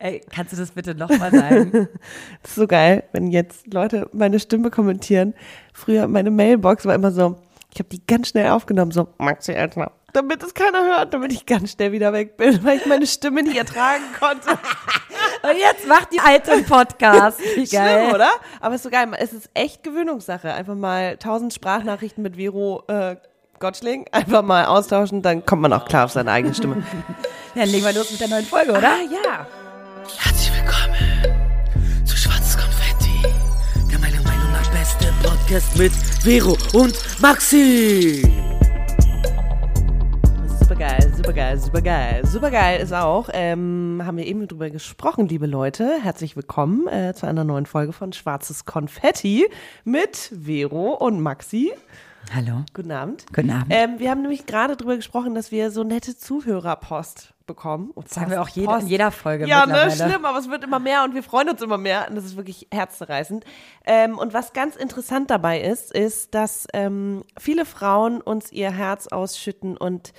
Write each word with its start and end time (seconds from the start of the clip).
Ey, 0.00 0.20
kannst 0.32 0.52
du 0.52 0.56
das 0.56 0.70
bitte 0.70 0.94
nochmal 0.94 1.30
sagen? 1.32 1.88
Das 2.42 2.52
ist 2.52 2.56
so 2.56 2.66
geil, 2.66 3.02
wenn 3.12 3.28
jetzt 3.28 3.72
Leute 3.72 4.08
meine 4.12 4.38
Stimme 4.38 4.70
kommentieren. 4.70 5.34
Früher 5.72 6.06
meine 6.06 6.30
Mailbox 6.30 6.86
war 6.86 6.94
immer 6.94 7.10
so, 7.10 7.36
ich 7.72 7.80
habe 7.80 7.88
die 7.88 8.06
ganz 8.06 8.28
schnell 8.28 8.50
aufgenommen, 8.50 8.92
so 8.92 9.08
Maxi 9.18 9.52
Eltner, 9.52 9.90
damit 10.12 10.42
es 10.42 10.54
keiner 10.54 10.84
hört, 10.84 11.14
damit 11.14 11.32
ich 11.32 11.46
ganz 11.46 11.72
schnell 11.72 11.90
wieder 11.90 12.12
weg 12.12 12.36
bin, 12.36 12.62
weil 12.64 12.78
ich 12.78 12.86
meine 12.86 13.06
Stimme 13.06 13.42
nicht 13.42 13.56
ertragen 13.56 14.04
konnte. 14.18 14.50
Und 15.42 15.56
jetzt 15.58 15.86
macht 15.88 16.12
die 16.12 16.20
alte 16.20 16.52
einen 16.52 16.64
Podcast. 16.64 17.40
Wie 17.40 17.64
geil. 17.64 18.04
Schlimm, 18.04 18.14
oder? 18.14 18.30
Aber 18.60 18.74
es 18.74 18.80
ist 18.80 18.84
so 18.84 18.90
geil. 18.90 19.08
Es 19.18 19.32
ist 19.32 19.50
echt 19.54 19.84
Gewöhnungssache. 19.84 20.52
Einfach 20.52 20.74
mal 20.74 21.16
tausend 21.16 21.54
Sprachnachrichten 21.54 22.22
mit 22.22 22.36
Vero 22.36 22.82
äh, 22.88 23.16
Gottschling 23.58 24.06
einfach 24.12 24.42
mal 24.42 24.66
austauschen, 24.66 25.22
dann 25.22 25.44
kommt 25.44 25.62
man 25.62 25.72
auch 25.72 25.84
klar 25.84 26.04
auf 26.04 26.12
seine 26.12 26.30
eigene 26.30 26.54
Stimme. 26.54 26.82
Ja, 27.54 27.62
dann 27.62 27.70
legen 27.70 27.84
wir 27.84 27.92
los 27.92 28.10
mit 28.10 28.20
der 28.20 28.28
neuen 28.28 28.44
Folge, 28.44 28.70
oder? 28.70 28.90
Ah, 28.90 29.02
ja. 29.10 29.46
Podcast 35.48 35.78
mit 35.78 35.92
Vero 36.22 36.58
und 36.74 36.94
Maxi. 37.22 38.20
Supergeil, 40.60 41.14
supergeil, 41.16 41.58
supergeil. 41.58 42.26
Supergeil 42.26 42.80
ist 42.80 42.92
auch, 42.92 43.30
ähm, 43.32 44.02
haben 44.04 44.18
wir 44.18 44.26
eben 44.26 44.46
drüber 44.46 44.68
gesprochen, 44.68 45.26
liebe 45.26 45.46
Leute. 45.46 46.02
Herzlich 46.02 46.36
willkommen 46.36 46.86
äh, 46.86 47.14
zu 47.14 47.24
einer 47.24 47.44
neuen 47.44 47.64
Folge 47.64 47.94
von 47.94 48.12
Schwarzes 48.12 48.66
Konfetti 48.66 49.48
mit 49.84 50.34
Vero 50.38 50.92
und 50.92 51.22
Maxi. 51.22 51.72
Hallo. 52.34 52.64
Guten 52.74 52.92
Abend. 52.92 53.24
Guten 53.34 53.50
Abend. 53.50 53.66
Ähm, 53.70 53.98
wir 53.98 54.10
haben 54.10 54.20
nämlich 54.20 54.44
gerade 54.46 54.76
drüber 54.76 54.96
gesprochen, 54.96 55.34
dass 55.34 55.50
wir 55.50 55.70
so 55.70 55.82
nette 55.82 56.16
Zuhörerpost 56.16 57.32
bekommen. 57.46 57.90
Und 57.94 58.06
Das 58.06 58.14
sagen 58.14 58.30
wir 58.30 58.42
auch 58.42 58.48
jede, 58.48 58.78
in 58.78 58.86
jeder 58.86 59.10
Folge 59.10 59.46
Ja, 59.46 59.64
ne, 59.66 59.90
schlimm, 59.90 60.24
aber 60.24 60.38
es 60.38 60.50
wird 60.50 60.62
immer 60.62 60.78
mehr 60.78 61.04
und 61.04 61.14
wir 61.14 61.22
freuen 61.22 61.48
uns 61.48 61.62
immer 61.62 61.78
mehr 61.78 62.06
und 62.08 62.16
das 62.16 62.24
ist 62.24 62.36
wirklich 62.36 62.68
herzzerreißend. 62.72 63.44
Ähm, 63.86 64.18
und 64.18 64.34
was 64.34 64.52
ganz 64.52 64.76
interessant 64.76 65.30
dabei 65.30 65.60
ist, 65.60 65.90
ist, 65.92 66.34
dass 66.34 66.66
ähm, 66.74 67.22
viele 67.38 67.64
Frauen 67.64 68.20
uns 68.20 68.52
ihr 68.52 68.70
Herz 68.70 69.06
ausschütten 69.06 69.76
und 69.76 70.12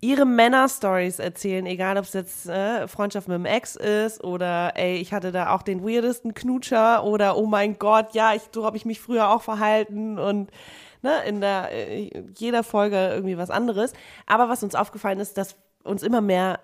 ihre 0.00 0.26
Männer-Stories 0.26 1.20
erzählen, 1.20 1.64
egal 1.64 1.96
ob 1.96 2.04
es 2.04 2.12
jetzt 2.12 2.48
äh, 2.48 2.88
Freundschaft 2.88 3.28
mit 3.28 3.36
dem 3.36 3.44
Ex 3.44 3.76
ist 3.76 4.24
oder 4.24 4.72
ey, 4.74 4.96
ich 4.96 5.12
hatte 5.12 5.30
da 5.30 5.54
auch 5.54 5.62
den 5.62 5.84
weirdesten 5.84 6.34
Knutscher 6.34 7.04
oder 7.04 7.36
oh 7.36 7.46
mein 7.46 7.78
Gott, 7.78 8.12
ja, 8.12 8.34
ich, 8.34 8.42
so 8.52 8.66
habe 8.66 8.76
ich 8.76 8.84
mich 8.84 9.00
früher 9.00 9.30
auch 9.30 9.42
verhalten 9.42 10.18
und 10.18 10.50
ne, 11.02 11.22
in 11.26 11.40
der 11.40 11.70
äh, 11.72 12.24
jeder 12.36 12.62
Folge 12.62 12.96
irgendwie 12.96 13.38
was 13.38 13.50
anderes. 13.50 13.92
Aber 14.26 14.48
was 14.48 14.62
uns 14.62 14.74
aufgefallen 14.74 15.20
ist, 15.20 15.36
dass 15.36 15.56
uns 15.84 16.02
immer 16.02 16.20
mehr 16.20 16.60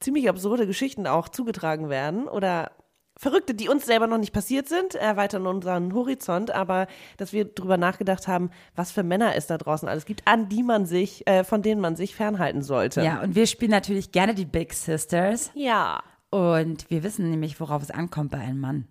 ziemlich 0.00 0.28
absurde 0.28 0.66
Geschichten 0.66 1.06
auch 1.06 1.28
zugetragen 1.28 1.88
werden 1.88 2.28
oder 2.28 2.72
Verrückte, 3.16 3.54
die 3.54 3.68
uns 3.68 3.86
selber 3.86 4.08
noch 4.08 4.18
nicht 4.18 4.32
passiert 4.32 4.68
sind, 4.68 4.96
erweitern 4.96 5.46
unseren 5.46 5.94
Horizont, 5.94 6.50
aber 6.50 6.88
dass 7.16 7.32
wir 7.32 7.44
drüber 7.44 7.76
nachgedacht 7.76 8.26
haben, 8.26 8.50
was 8.74 8.90
für 8.90 9.04
Männer 9.04 9.36
es 9.36 9.46
da 9.46 9.56
draußen 9.56 9.88
alles 9.88 10.04
gibt, 10.04 10.26
an 10.26 10.48
die 10.48 10.64
man 10.64 10.84
sich, 10.84 11.24
äh, 11.28 11.44
von 11.44 11.62
denen 11.62 11.80
man 11.80 11.94
sich 11.94 12.16
fernhalten 12.16 12.62
sollte. 12.62 13.02
Ja, 13.02 13.22
und 13.22 13.36
wir 13.36 13.46
spielen 13.46 13.70
natürlich 13.70 14.10
gerne 14.10 14.34
die 14.34 14.44
Big 14.44 14.72
Sisters. 14.74 15.52
Ja. 15.54 16.02
Und 16.30 16.90
wir 16.90 17.04
wissen 17.04 17.30
nämlich, 17.30 17.60
worauf 17.60 17.82
es 17.82 17.92
ankommt 17.92 18.32
bei 18.32 18.38
einem 18.38 18.58
Mann. 18.58 18.88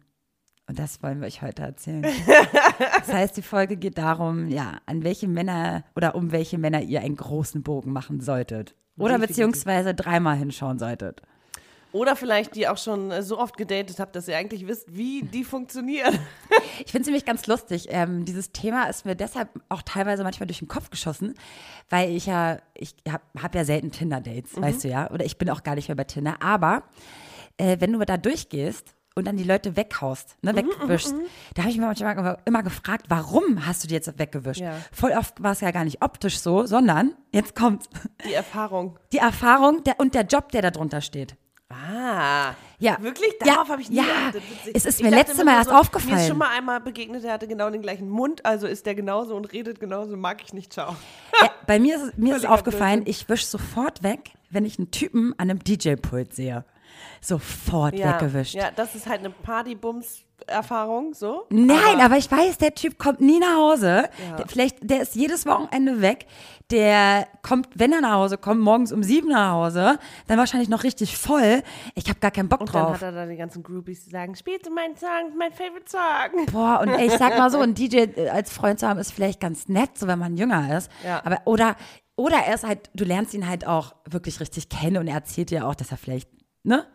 Und 0.67 0.79
das 0.79 1.03
wollen 1.03 1.19
wir 1.19 1.27
euch 1.27 1.41
heute 1.41 1.63
erzählen. 1.63 2.03
das 2.97 3.13
heißt, 3.13 3.35
die 3.35 3.41
Folge 3.41 3.75
geht 3.75 3.97
darum, 3.97 4.47
ja, 4.47 4.77
an 4.85 5.03
welche 5.03 5.27
Männer 5.27 5.83
oder 5.95 6.15
um 6.15 6.31
welche 6.31 6.57
Männer 6.57 6.81
ihr 6.81 7.01
einen 7.01 7.17
großen 7.17 7.63
Bogen 7.63 7.91
machen 7.91 8.21
solltet. 8.21 8.75
Oder 8.97 9.19
beziehungsweise 9.19 9.93
dreimal 9.93 10.37
hinschauen 10.37 10.79
solltet. 10.79 11.21
Oder 11.93 12.15
vielleicht 12.15 12.55
die 12.55 12.67
auch 12.67 12.77
schon 12.77 13.11
äh, 13.11 13.21
so 13.21 13.37
oft 13.37 13.55
gedatet 13.55 13.99
habt, 13.99 14.15
dass 14.15 14.27
ihr 14.27 14.35
eigentlich 14.35 14.67
wisst, 14.67 14.95
wie 14.95 15.21
die 15.21 15.43
funktionieren. 15.43 16.19
Ich 16.85 16.91
finde 16.91 17.01
es 17.01 17.05
nämlich 17.05 17.25
ganz 17.25 17.45
lustig. 17.45 17.87
Ähm, 17.91 18.25
dieses 18.25 18.51
Thema 18.51 18.85
ist 18.85 19.05
mir 19.05 19.15
deshalb 19.15 19.47
auch 19.69 19.83
teilweise 19.83 20.23
manchmal 20.23 20.47
durch 20.47 20.57
den 20.57 20.67
Kopf 20.67 20.89
geschossen, 20.89 21.35
weil 21.87 22.09
ich 22.09 22.25
ja, 22.25 22.57
ich 22.73 22.95
habe 23.07 23.23
hab 23.39 23.53
ja 23.53 23.63
selten 23.63 23.91
Tinder-Dates, 23.91 24.59
weißt 24.59 24.83
du 24.83 24.87
ja, 24.87 25.11
oder 25.11 25.23
ich 25.23 25.37
bin 25.37 25.51
auch 25.51 25.61
gar 25.61 25.75
nicht 25.75 25.87
mehr 25.87 25.95
bei 25.95 26.03
Tinder. 26.03 26.37
Aber 26.41 26.83
äh, 27.57 27.77
wenn 27.79 27.93
du 27.93 27.99
da 27.99 28.17
durchgehst 28.17 28.95
und 29.15 29.25
dann 29.27 29.37
die 29.37 29.43
Leute 29.43 29.75
weghaust, 29.75 30.37
ne, 30.41 30.55
wegwischst, 30.55 31.13
da 31.55 31.61
habe 31.63 31.71
ich 31.71 31.77
mir 31.77 31.85
manchmal 31.85 32.37
immer- 32.45 32.63
gefragt, 32.63 33.05
warum 33.09 33.65
hast 33.65 33.83
du 33.83 33.87
die 33.87 33.93
jetzt 33.93 34.17
weggewischt? 34.17 34.61
Ja. 34.61 34.73
Voll 34.91 35.11
oft 35.11 35.41
war 35.43 35.51
es 35.51 35.61
ja 35.61 35.71
gar 35.71 35.83
nicht 35.83 36.01
optisch 36.01 36.39
so, 36.39 36.65
sondern 36.65 37.13
jetzt 37.31 37.55
kommt 37.55 37.85
Die 38.27 38.33
Erfahrung. 38.33 38.97
die 39.11 39.17
Erfahrung 39.19 39.83
der, 39.83 39.99
und 39.99 40.15
der 40.15 40.23
Job, 40.23 40.51
der 40.51 40.61
da 40.63 40.71
drunter 40.71 41.01
steht. 41.01 41.35
Ah. 41.69 42.53
Ja. 42.77 42.97
Wirklich? 43.01 43.33
Ja, 43.43 43.53
Darauf 43.55 43.69
habe 43.69 43.81
ich 43.81 43.89
nie 43.89 43.95
ja. 43.97 44.03
geachtet. 44.03 44.43
Es 44.73 44.85
ist 44.85 45.01
mir 45.01 45.07
immer 45.07 45.17
Mal 45.17 45.23
erst 45.25 45.37
Mir 45.43 45.59
ist 45.59 45.69
aufgefallen. 45.71 46.27
schon 46.27 46.37
mal 46.37 46.49
einmal 46.49 46.79
begegnet, 46.81 47.23
der 47.23 47.33
hatte 47.33 47.47
genau 47.47 47.69
den 47.69 47.81
gleichen 47.81 48.09
Mund, 48.09 48.45
also 48.45 48.67
ist 48.67 48.85
der 48.85 48.93
genauso 48.93 49.35
und 49.35 49.51
redet 49.53 49.79
genauso, 49.79 50.15
mag 50.17 50.41
ich 50.43 50.53
nicht, 50.53 50.71
ciao. 50.73 50.95
Ja, 51.41 51.49
bei 51.65 51.79
mir 51.79 51.95
ist, 51.95 52.01
es- 52.03 52.17
mir 52.17 52.35
ist 52.35 52.45
aufgefallen, 52.45 53.03
Blödsinn. 53.03 53.23
ich 53.23 53.29
wische 53.29 53.45
sofort 53.45 54.03
weg, 54.03 54.31
wenn 54.49 54.65
ich 54.65 54.77
einen 54.77 54.91
Typen 54.91 55.33
an 55.37 55.49
einem 55.49 55.59
DJ-Pult 55.63 56.35
sehe. 56.35 56.65
Sofort 57.21 57.95
Ja, 57.97 58.13
weggewischt. 58.13 58.53
ja, 58.55 58.71
das 58.75 58.95
ist 58.95 59.07
halt 59.07 59.19
eine 59.19 59.29
Partybums-Erfahrung, 59.29 61.13
so. 61.13 61.45
Nein, 61.49 61.99
aber, 62.01 62.17
ich 62.17 62.29
weiß, 62.31 62.57
der 62.57 62.73
Typ 62.75 62.97
kommt 62.97 63.21
nie 63.21 63.39
nach 63.39 63.55
Hause. 63.57 64.09
Der, 64.37 64.47
vielleicht, 64.47 64.77
der 64.81 65.01
ist 65.01 65.15
jedes 65.15 65.45
Wochenende 65.45 66.01
weg. 66.01 66.25
Der 66.71 67.27
kommt, 67.43 67.67
wenn 67.75 67.91
er 67.93 68.01
nach 68.01 68.13
Hause 68.13 68.37
kommt, 68.37 68.61
morgens 68.61 68.91
um 68.91 69.03
sieben 69.03 69.29
nach 69.29 69.51
Hause, 69.51 69.99
dann 70.27 70.37
wahrscheinlich 70.39 70.69
noch 70.69 70.83
richtig 70.83 71.17
voll. 71.17 71.61
Ich 71.95 72.07
habe 72.09 72.19
gar 72.19 72.31
keinen 72.31 72.49
Bock 72.49 72.61
Und 72.61 72.73
dann 72.73 72.83
drauf. 72.85 72.93
hat 72.95 73.01
er 73.03 73.11
da 73.11 73.25
die 73.25 73.35
ganzen 73.35 73.63
Groupies, 73.63 74.05
die 74.05 74.09
sagen, 74.09 74.35
spielst 74.35 74.65
du 74.65 74.71
meinen 74.71 74.95
Song, 74.97 75.37
mein 75.37 75.51
Favorite 75.51 75.85
Song. 75.89 76.45
Boah, 76.51 76.79
und 76.81 76.89
ey, 76.89 77.07
ich 77.07 77.13
sag 77.13 77.37
mal 77.37 77.51
so, 77.51 77.59
ein 77.61 77.73
DJ 77.75 78.05
als 78.29 78.51
Freund 78.51 78.79
zu 78.79 78.87
haben, 78.87 78.99
ist 78.99 79.11
vielleicht 79.11 79.39
ganz 79.39 79.67
nett, 79.67 79.97
so 79.97 80.07
wenn 80.07 80.19
man 80.19 80.35
jünger 80.37 80.77
ist. 80.77 80.89
Ja. 81.05 81.21
Aber, 81.25 81.41
oder, 81.45 81.75
oder 82.15 82.37
er 82.37 82.55
ist 82.55 82.65
halt, 82.65 82.89
du 82.93 83.03
lernst 83.03 83.33
ihn 83.33 83.47
halt 83.47 83.67
auch 83.67 83.93
wirklich 84.09 84.39
richtig 84.39 84.69
kennen 84.69 84.97
und 84.97 85.07
er 85.07 85.15
erzählt 85.15 85.51
dir 85.51 85.67
auch, 85.67 85.75
dass 85.75 85.91
er 85.91 85.97
vielleicht, 85.97 86.29
ne? 86.63 86.85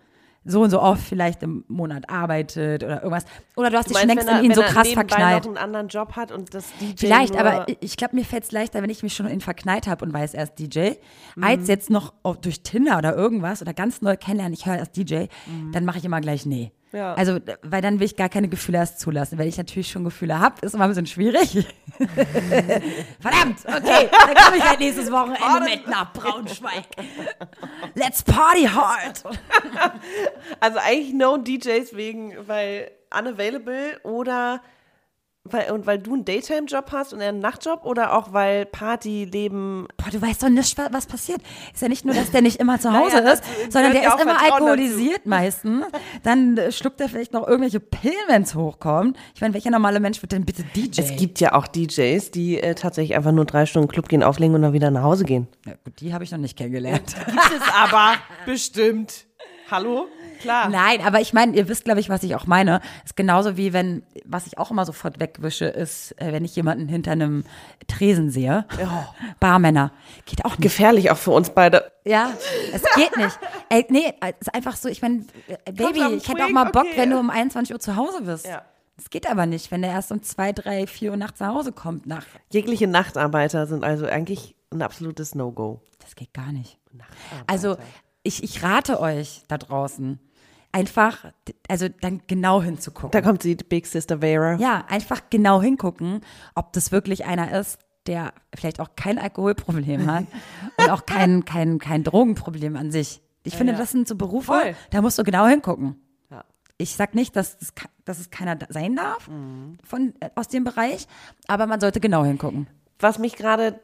So 0.44 0.62
und 0.62 0.70
so 0.70 0.80
oft 0.80 1.02
vielleicht 1.02 1.42
im 1.42 1.64
Monat 1.68 2.08
arbeitet 2.08 2.82
oder 2.82 3.02
irgendwas. 3.02 3.24
Oder 3.56 3.68
du 3.70 3.76
hast 3.76 3.86
Du 3.86 3.92
dich 3.92 3.98
schon 3.98 4.08
meinst, 4.08 4.26
längst 4.26 4.42
in 4.44 4.50
ihn 4.50 4.54
so 4.54 4.62
krass 4.62 4.88
verknallt. 4.92 5.44
noch 5.44 5.48
einen 5.50 5.58
anderen 5.58 5.88
Job 5.88 6.16
hat 6.16 6.32
und 6.32 6.54
das 6.54 6.64
DJ 6.80 6.92
Vielleicht, 6.96 7.36
aber 7.36 7.66
ich 7.80 7.96
glaube, 7.98 8.16
mir 8.16 8.24
fällt 8.24 8.44
es 8.44 8.52
leichter, 8.52 8.80
wenn 8.80 8.88
ich 8.88 9.02
mich 9.02 9.12
schon 9.14 9.26
in 9.26 9.32
ihn 9.34 9.40
verknallt 9.42 9.86
habe 9.86 10.04
und 10.06 10.12
weiß, 10.14 10.32
er 10.34 10.44
ist 10.44 10.54
DJ, 10.58 10.92
Mhm. 11.36 11.44
als 11.44 11.68
jetzt 11.68 11.90
noch 11.90 12.14
durch 12.40 12.62
Tinder 12.62 12.96
oder 12.96 13.14
irgendwas 13.14 13.60
oder 13.60 13.74
ganz 13.74 14.00
neu 14.00 14.16
kennenlernen, 14.16 14.54
ich 14.54 14.64
höre, 14.64 14.80
ist 14.80 14.96
DJ, 14.96 15.26
dann 15.72 15.84
mache 15.84 15.98
ich 15.98 16.04
immer 16.06 16.20
gleich 16.22 16.46
nee. 16.46 16.72
Ja. 16.92 17.14
Also, 17.14 17.38
weil 17.62 17.82
dann 17.82 18.00
will 18.00 18.06
ich 18.06 18.16
gar 18.16 18.28
keine 18.28 18.48
Gefühle 18.48 18.78
erst 18.78 19.00
zulassen. 19.00 19.38
Wenn 19.38 19.48
ich 19.48 19.58
natürlich 19.58 19.90
schon 19.90 20.04
Gefühle 20.04 20.38
habe, 20.38 20.54
ist 20.62 20.74
immer 20.74 20.84
ein 20.84 20.90
bisschen 20.90 21.06
schwierig. 21.06 21.66
Verdammt, 23.20 23.58
okay, 23.66 24.08
dann 24.10 24.34
komme 24.34 24.56
ich 24.56 24.64
halt 24.64 24.80
nächstes 24.80 25.10
Wochenende 25.10 25.70
mit 25.70 25.86
nach 25.86 26.12
Braunschweig. 26.12 26.84
Let's 27.94 28.22
party 28.22 28.64
hard. 28.64 29.22
Also 30.60 30.78
eigentlich 30.78 31.14
no 31.14 31.36
DJs 31.36 31.94
wegen, 31.94 32.34
weil 32.46 32.90
unavailable 33.16 33.98
oder 34.02 34.60
weil, 35.52 35.70
und 35.72 35.86
weil 35.86 35.98
du 35.98 36.14
einen 36.14 36.24
Daytime-Job 36.24 36.86
hast 36.92 37.12
und 37.12 37.20
er 37.20 37.28
einen 37.30 37.40
Nachtjob 37.40 37.84
oder 37.84 38.14
auch 38.16 38.32
weil 38.32 38.66
Partyleben 38.66 39.88
Boah, 39.96 40.10
du 40.10 40.20
weißt 40.20 40.42
doch 40.42 40.48
nicht, 40.48 40.76
wa- 40.78 40.88
was 40.92 41.06
passiert. 41.06 41.40
Ist 41.72 41.82
ja 41.82 41.88
nicht 41.88 42.04
nur, 42.04 42.14
dass 42.14 42.30
der 42.30 42.42
nicht 42.42 42.60
immer 42.60 42.78
zu 42.78 42.92
Hause 42.96 43.16
Naja, 43.16 43.30
ist, 43.32 43.42
sondern 43.70 43.92
der 43.92 44.02
ist 44.02 44.20
immer 44.20 44.34
Vertrauen 44.38 44.52
alkoholisiert 44.52 45.24
meistens. 45.26 45.84
Dann 46.22 46.56
äh, 46.56 46.72
schluckt 46.72 47.00
er 47.00 47.08
vielleicht 47.08 47.32
noch 47.32 47.46
irgendwelche 47.46 47.80
Pillen, 47.80 48.14
wenn 48.28 48.42
es 48.42 48.54
hochkommt. 48.54 49.16
Ich 49.34 49.40
meine, 49.40 49.54
welcher 49.54 49.70
normale 49.70 50.00
Mensch 50.00 50.20
wird 50.22 50.32
denn 50.32 50.44
bitte 50.44 50.62
DJ? 50.64 51.00
Es 51.00 51.16
gibt 51.16 51.40
ja 51.40 51.54
auch 51.54 51.66
DJs, 51.66 52.30
die 52.30 52.60
äh, 52.60 52.74
tatsächlich 52.74 53.16
einfach 53.16 53.32
nur 53.32 53.44
drei 53.44 53.66
Stunden 53.66 53.88
Club 53.88 54.08
gehen, 54.08 54.22
auflegen 54.22 54.54
und 54.54 54.62
dann 54.62 54.72
wieder 54.72 54.90
nach 54.90 55.02
Hause 55.02 55.24
gehen. 55.24 55.48
ja, 55.66 55.72
gut, 55.84 56.00
die 56.00 56.12
habe 56.14 56.24
ich 56.24 56.30
noch 56.30 56.38
nicht 56.38 56.56
kennengelernt. 56.56 57.14
Gibt 57.26 57.38
es 57.56 57.74
aber 57.74 58.14
bestimmt. 58.46 59.24
Hallo? 59.70 60.06
Klar. 60.40 60.68
Nein, 60.68 61.00
aber 61.04 61.20
ich 61.20 61.32
meine, 61.32 61.56
ihr 61.56 61.68
wisst, 61.68 61.84
glaube 61.84 62.00
ich, 62.00 62.08
was 62.08 62.22
ich 62.22 62.34
auch 62.34 62.46
meine. 62.46 62.80
Ist 63.04 63.16
genauso 63.16 63.56
wie 63.56 63.72
wenn, 63.72 64.02
was 64.24 64.46
ich 64.46 64.58
auch 64.58 64.70
immer 64.70 64.84
sofort 64.84 65.20
wegwische, 65.20 65.66
ist, 65.66 66.12
äh, 66.20 66.32
wenn 66.32 66.44
ich 66.44 66.54
jemanden 66.56 66.88
hinter 66.88 67.12
einem 67.12 67.44
Tresen 67.86 68.30
sehe. 68.30 68.66
Barmänner. 69.40 69.92
Geht 70.26 70.44
auch 70.44 70.50
nicht. 70.50 70.62
Gefährlich 70.62 71.10
auch 71.10 71.16
für 71.16 71.32
uns 71.32 71.50
beide. 71.50 71.90
Ja, 72.04 72.32
es 72.72 72.82
geht 72.94 73.16
nicht. 73.16 73.38
Ey, 73.68 73.86
nee, 73.88 74.14
es 74.20 74.48
ist 74.48 74.54
einfach 74.54 74.76
so, 74.76 74.88
ich 74.88 75.02
meine, 75.02 75.24
äh, 75.46 75.72
Baby, 75.72 76.16
ich 76.16 76.28
hätte 76.28 76.44
auch 76.44 76.50
mal 76.50 76.64
Bock, 76.64 76.84
okay. 76.84 76.96
wenn 76.96 77.10
du 77.10 77.18
um 77.18 77.30
21 77.30 77.74
Uhr 77.74 77.80
zu 77.80 77.96
Hause 77.96 78.22
bist. 78.22 78.46
Ja. 78.46 78.62
Das 78.96 79.10
geht 79.10 79.30
aber 79.30 79.46
nicht, 79.46 79.70
wenn 79.70 79.82
der 79.82 79.92
erst 79.92 80.10
um 80.10 80.22
2, 80.22 80.52
3, 80.52 80.86
4 80.88 81.12
Uhr 81.12 81.16
nachts 81.16 81.38
nach 81.38 81.54
Hause 81.54 81.72
kommt. 81.72 82.06
Nach, 82.06 82.24
Jegliche 82.50 82.88
Nachtarbeiter 82.88 83.66
sind 83.66 83.84
also 83.84 84.06
eigentlich 84.06 84.56
ein 84.70 84.82
absolutes 84.82 85.34
No-Go. 85.34 85.80
das 86.00 86.16
geht 86.16 86.34
gar 86.34 86.52
nicht. 86.52 86.78
Also, 87.46 87.76
ich, 88.22 88.42
ich 88.42 88.62
rate 88.62 89.00
euch 89.00 89.44
da 89.48 89.56
draußen, 89.56 90.18
einfach, 90.72 91.32
also 91.68 91.88
dann 91.88 92.22
genau 92.26 92.62
hinzugucken. 92.62 93.10
Da 93.10 93.20
kommt 93.22 93.42
sie, 93.42 93.56
die 93.56 93.64
Big 93.64 93.86
Sister 93.86 94.18
Vera. 94.20 94.54
Ja, 94.56 94.84
einfach 94.88 95.22
genau 95.30 95.60
hingucken, 95.62 96.20
ob 96.54 96.72
das 96.72 96.92
wirklich 96.92 97.24
einer 97.26 97.58
ist, 97.58 97.78
der 98.06 98.32
vielleicht 98.54 98.80
auch 98.80 98.90
kein 98.96 99.18
Alkoholproblem 99.18 100.06
hat 100.10 100.26
und 100.78 100.90
auch 100.90 101.04
kein, 101.06 101.44
kein, 101.44 101.78
kein 101.78 102.04
Drogenproblem 102.04 102.76
an 102.76 102.90
sich. 102.90 103.20
Ich 103.44 103.56
finde, 103.56 103.72
ja. 103.72 103.78
das 103.78 103.92
sind 103.92 104.06
so 104.08 104.14
Berufe, 104.16 104.52
Voll. 104.52 104.74
da 104.90 105.00
musst 105.02 105.18
du 105.18 105.24
genau 105.24 105.46
hingucken. 105.46 105.96
Ja. 106.30 106.44
Ich 106.76 106.94
sag 106.96 107.14
nicht, 107.14 107.34
dass 107.36 107.56
es, 107.60 107.74
ke- 107.74 107.88
dass 108.04 108.18
es 108.18 108.30
keiner 108.30 108.58
sein 108.68 108.96
darf 108.96 109.28
Mhm. 109.28 109.78
von, 109.84 110.14
äh, 110.20 110.30
aus 110.34 110.48
dem 110.48 110.64
Bereich, 110.64 111.06
aber 111.46 111.66
man 111.66 111.80
sollte 111.80 112.00
genau 112.00 112.24
hingucken. 112.24 112.66
was 113.00 113.18
mich 113.18 113.36
gerade 113.36 113.80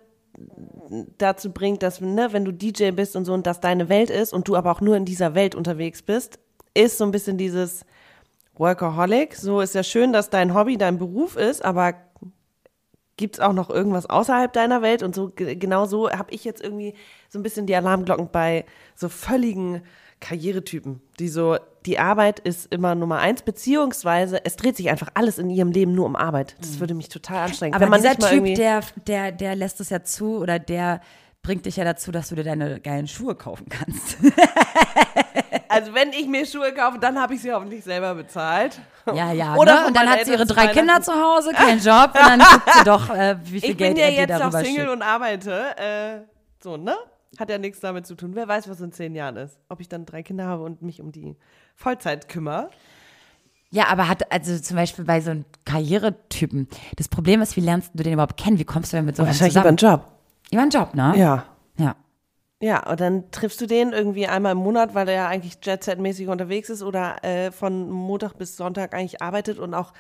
dazu 1.18 1.52
bringt, 1.52 1.82
dass, 1.82 2.00
ne, 2.00 2.32
wenn 2.32 2.44
du 2.44 2.52
DJ 2.52 2.90
bist 2.90 3.14
und 3.16 3.24
so 3.24 3.32
und 3.32 3.46
das 3.46 3.60
deine 3.60 3.88
Welt 3.88 4.10
ist 4.10 4.32
und 4.32 4.48
du 4.48 4.56
aber 4.56 4.70
auch 4.72 4.80
nur 4.80 4.96
in 4.96 5.04
dieser 5.04 5.34
Welt 5.34 5.54
unterwegs 5.54 6.02
bist, 6.02 6.38
ist 6.74 6.98
so 6.98 7.04
ein 7.04 7.10
bisschen 7.10 7.38
dieses 7.38 7.84
Workaholic. 8.56 9.34
So 9.34 9.60
ist 9.60 9.74
ja 9.74 9.82
schön, 9.82 10.12
dass 10.12 10.30
dein 10.30 10.54
Hobby 10.54 10.76
dein 10.76 10.98
Beruf 10.98 11.36
ist, 11.36 11.64
aber 11.64 11.94
gibt 13.16 13.36
es 13.36 13.40
auch 13.40 13.52
noch 13.52 13.70
irgendwas 13.70 14.06
außerhalb 14.10 14.52
deiner 14.52 14.82
Welt? 14.82 15.02
Und 15.02 15.14
so 15.14 15.28
ge- 15.30 15.54
genau 15.56 15.86
so 15.86 16.10
habe 16.10 16.32
ich 16.32 16.44
jetzt 16.44 16.62
irgendwie 16.62 16.94
so 17.28 17.38
ein 17.38 17.42
bisschen 17.42 17.66
die 17.66 17.74
Alarmglocken 17.76 18.28
bei 18.30 18.64
so 18.94 19.08
völligen 19.08 19.82
Karrieretypen, 20.20 21.00
die 21.18 21.28
so, 21.28 21.56
die 21.84 21.98
Arbeit 21.98 22.38
ist 22.40 22.72
immer 22.72 22.94
Nummer 22.94 23.18
eins, 23.18 23.42
beziehungsweise 23.42 24.44
es 24.44 24.56
dreht 24.56 24.76
sich 24.76 24.88
einfach 24.88 25.08
alles 25.14 25.38
in 25.38 25.50
ihrem 25.50 25.70
Leben 25.70 25.94
nur 25.94 26.06
um 26.06 26.16
Arbeit. 26.16 26.56
Das 26.60 26.80
würde 26.80 26.94
mich 26.94 27.08
total 27.08 27.44
anstrengen. 27.44 27.72
Mhm. 27.72 27.74
Aber 27.76 27.82
Wenn 27.84 27.90
man 27.90 28.00
dieser 28.00 28.16
Typ, 28.30 28.54
der, 28.56 28.80
der, 29.06 29.32
der 29.32 29.54
lässt 29.54 29.80
es 29.80 29.90
ja 29.90 30.02
zu 30.02 30.38
oder 30.38 30.58
der 30.58 31.00
bringt 31.44 31.66
dich 31.66 31.76
ja 31.76 31.84
dazu, 31.84 32.10
dass 32.10 32.30
du 32.30 32.34
dir 32.34 32.42
deine 32.42 32.80
geilen 32.80 33.06
Schuhe 33.06 33.36
kaufen 33.36 33.66
kannst. 33.68 34.16
Also 35.68 35.92
wenn 35.92 36.12
ich 36.12 36.28
mir 36.28 36.46
Schuhe 36.46 36.72
kaufe, 36.72 36.98
dann 37.00 37.20
habe 37.20 37.34
ich 37.34 37.42
sie 37.42 37.52
hoffentlich 37.52 37.82
selber 37.82 38.14
bezahlt. 38.14 38.78
Ja, 39.12 39.32
ja. 39.32 39.56
Oder 39.56 39.80
ne? 39.80 39.86
Und 39.88 39.96
dann 39.96 40.08
hat 40.08 40.24
sie 40.24 40.30
ihre 40.30 40.46
drei 40.46 40.68
Kinder 40.68 41.00
zu 41.00 41.12
Hause, 41.12 41.52
keinen 41.52 41.80
Job 41.80 42.12
und 42.14 42.20
dann 42.20 42.38
guckt 42.38 42.70
sie 42.78 42.84
doch, 42.84 43.10
äh, 43.10 43.36
wie 43.42 43.60
viel 43.60 43.70
Ich 43.70 43.76
Geld 43.76 43.94
bin 43.94 43.96
ja 43.96 44.04
er 44.04 44.10
dir 44.10 44.16
jetzt 44.18 44.32
auch 44.34 44.38
darüber 44.38 44.60
Single 44.60 44.82
schickt. 44.82 44.92
und 44.92 45.02
arbeite. 45.02 45.76
Äh, 45.76 46.20
so, 46.62 46.76
ne? 46.76 46.94
Hat 47.40 47.50
ja 47.50 47.58
nichts 47.58 47.80
damit 47.80 48.06
zu 48.06 48.14
tun. 48.14 48.36
Wer 48.36 48.46
weiß, 48.46 48.68
was 48.68 48.80
in 48.80 48.92
zehn 48.92 49.16
Jahren 49.16 49.36
ist. 49.36 49.58
Ob 49.68 49.80
ich 49.80 49.88
dann 49.88 50.06
drei 50.06 50.22
Kinder 50.22 50.46
habe 50.46 50.62
und 50.62 50.82
mich 50.82 51.00
um 51.00 51.10
die 51.10 51.36
Vollzeit 51.74 52.28
kümmere. 52.28 52.70
Ja, 53.70 53.88
aber 53.88 54.08
hat, 54.08 54.30
also 54.30 54.56
zum 54.60 54.76
Beispiel 54.76 55.04
bei 55.04 55.20
so 55.20 55.32
einem 55.32 55.44
Karrieretypen, 55.64 56.68
das 56.96 57.08
Problem 57.08 57.42
ist, 57.42 57.56
wie 57.56 57.60
lernst 57.60 57.90
du 57.94 58.04
den 58.04 58.12
überhaupt 58.12 58.36
kennen? 58.36 58.60
Wie 58.60 58.64
kommst 58.64 58.92
du 58.92 58.98
denn 58.98 59.06
mit 59.06 59.16
so 59.16 59.24
einem 59.24 59.32
zusammen? 59.32 59.76
Job. 59.76 60.13
Über 60.50 60.62
einen 60.62 60.70
Job, 60.70 60.94
ne? 60.94 61.14
Ja. 61.16 61.44
Ja. 61.78 61.96
Ja, 62.60 62.88
und 62.88 63.00
dann 63.00 63.30
triffst 63.30 63.60
du 63.60 63.66
den 63.66 63.92
irgendwie 63.92 64.26
einmal 64.26 64.52
im 64.52 64.58
Monat, 64.58 64.94
weil 64.94 65.08
er 65.08 65.14
ja 65.14 65.28
eigentlich 65.28 65.58
Jet-Set-mäßig 65.62 66.28
unterwegs 66.28 66.70
ist 66.70 66.82
oder 66.82 67.22
äh, 67.22 67.50
von 67.50 67.90
Montag 67.90 68.38
bis 68.38 68.56
Sonntag 68.56 68.94
eigentlich 68.94 69.20
arbeitet 69.20 69.58
und 69.58 69.74
auch 69.74 69.92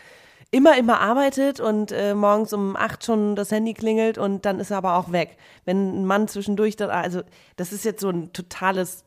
immer, 0.50 0.78
immer 0.78 1.00
arbeitet 1.00 1.60
und 1.60 1.90
äh, 1.92 2.14
morgens 2.14 2.52
um 2.52 2.76
acht 2.76 3.04
schon 3.04 3.36
das 3.36 3.50
Handy 3.50 3.74
klingelt 3.74 4.18
und 4.18 4.46
dann 4.46 4.60
ist 4.60 4.70
er 4.70 4.78
aber 4.78 4.96
auch 4.96 5.10
weg. 5.10 5.36
Wenn 5.64 6.02
ein 6.02 6.06
Mann 6.06 6.28
zwischendurch, 6.28 6.76
dann, 6.76 6.90
also 6.90 7.22
das 7.56 7.72
ist 7.72 7.84
jetzt 7.84 8.00
so 8.00 8.08
ein 8.08 8.32
totales 8.32 9.04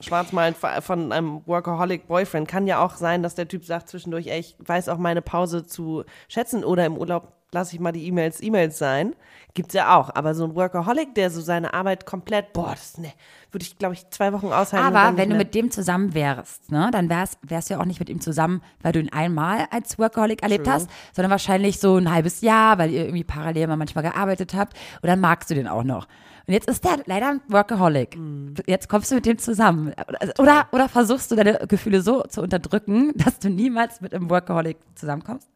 Schwarzmalen 0.00 0.54
von 0.80 1.12
einem 1.12 1.42
Workaholic-Boyfriend. 1.46 2.48
Kann 2.48 2.66
ja 2.66 2.84
auch 2.84 2.96
sein, 2.96 3.22
dass 3.22 3.34
der 3.34 3.48
Typ 3.48 3.64
sagt 3.64 3.88
zwischendurch, 3.88 4.26
ey, 4.26 4.40
ich 4.40 4.56
weiß 4.58 4.88
auch 4.88 4.98
meine 4.98 5.22
Pause 5.22 5.66
zu 5.66 6.04
schätzen 6.28 6.64
oder 6.64 6.84
im 6.84 6.96
Urlaub 6.96 7.32
lasse 7.54 7.74
ich 7.74 7.80
mal 7.80 7.92
die 7.92 8.06
E-Mails 8.06 8.42
E-Mails 8.42 8.76
sein. 8.76 9.14
Gibt's 9.54 9.72
ja 9.72 9.96
auch. 9.96 10.10
Aber 10.14 10.34
so 10.34 10.44
ein 10.44 10.54
Workaholic, 10.54 11.14
der 11.14 11.30
so 11.30 11.40
seine 11.40 11.72
Arbeit 11.72 12.04
komplett, 12.04 12.52
boah, 12.52 12.72
das 12.72 12.98
ne, 12.98 13.12
würde 13.52 13.64
ich, 13.64 13.78
glaube 13.78 13.94
ich, 13.94 14.10
zwei 14.10 14.32
Wochen 14.32 14.48
aushalten. 14.48 14.94
Aber 14.94 15.16
wenn 15.16 15.30
du 15.30 15.36
mit 15.36 15.54
dem 15.54 15.70
zusammen 15.70 16.12
wärst, 16.12 16.72
ne, 16.72 16.90
dann 16.92 17.08
wärst, 17.08 17.38
wärst 17.42 17.70
du 17.70 17.74
ja 17.74 17.80
auch 17.80 17.84
nicht 17.84 18.00
mit 18.00 18.10
ihm 18.10 18.20
zusammen, 18.20 18.60
weil 18.82 18.92
du 18.92 18.98
ihn 18.98 19.12
einmal 19.12 19.66
als 19.70 19.98
Workaholic 19.98 20.42
erlebt 20.42 20.68
hast, 20.68 20.90
sondern 21.14 21.30
wahrscheinlich 21.30 21.78
so 21.78 21.96
ein 21.96 22.12
halbes 22.12 22.40
Jahr, 22.40 22.78
weil 22.78 22.90
ihr 22.90 23.04
irgendwie 23.04 23.24
parallel 23.24 23.68
mal 23.68 23.76
manchmal 23.76 24.02
gearbeitet 24.02 24.54
habt 24.54 24.76
und 25.00 25.06
dann 25.06 25.20
magst 25.20 25.48
du 25.50 25.54
den 25.54 25.68
auch 25.68 25.84
noch. 25.84 26.08
Und 26.46 26.52
jetzt 26.52 26.68
ist 26.68 26.84
der 26.84 26.98
leider 27.06 27.30
ein 27.30 27.40
Workaholic. 27.48 28.18
Mhm. 28.18 28.54
Jetzt 28.66 28.88
kommst 28.88 29.10
du 29.10 29.14
mit 29.14 29.24
dem 29.24 29.38
zusammen. 29.38 29.94
Oder, 30.38 30.66
oder 30.72 30.88
versuchst 30.88 31.30
du 31.30 31.36
deine 31.36 31.66
Gefühle 31.66 32.02
so 32.02 32.22
zu 32.24 32.42
unterdrücken, 32.42 33.12
dass 33.14 33.38
du 33.38 33.48
niemals 33.48 34.00
mit 34.00 34.12
einem 34.12 34.28
Workaholic 34.28 34.76
zusammenkommst? 34.94 35.48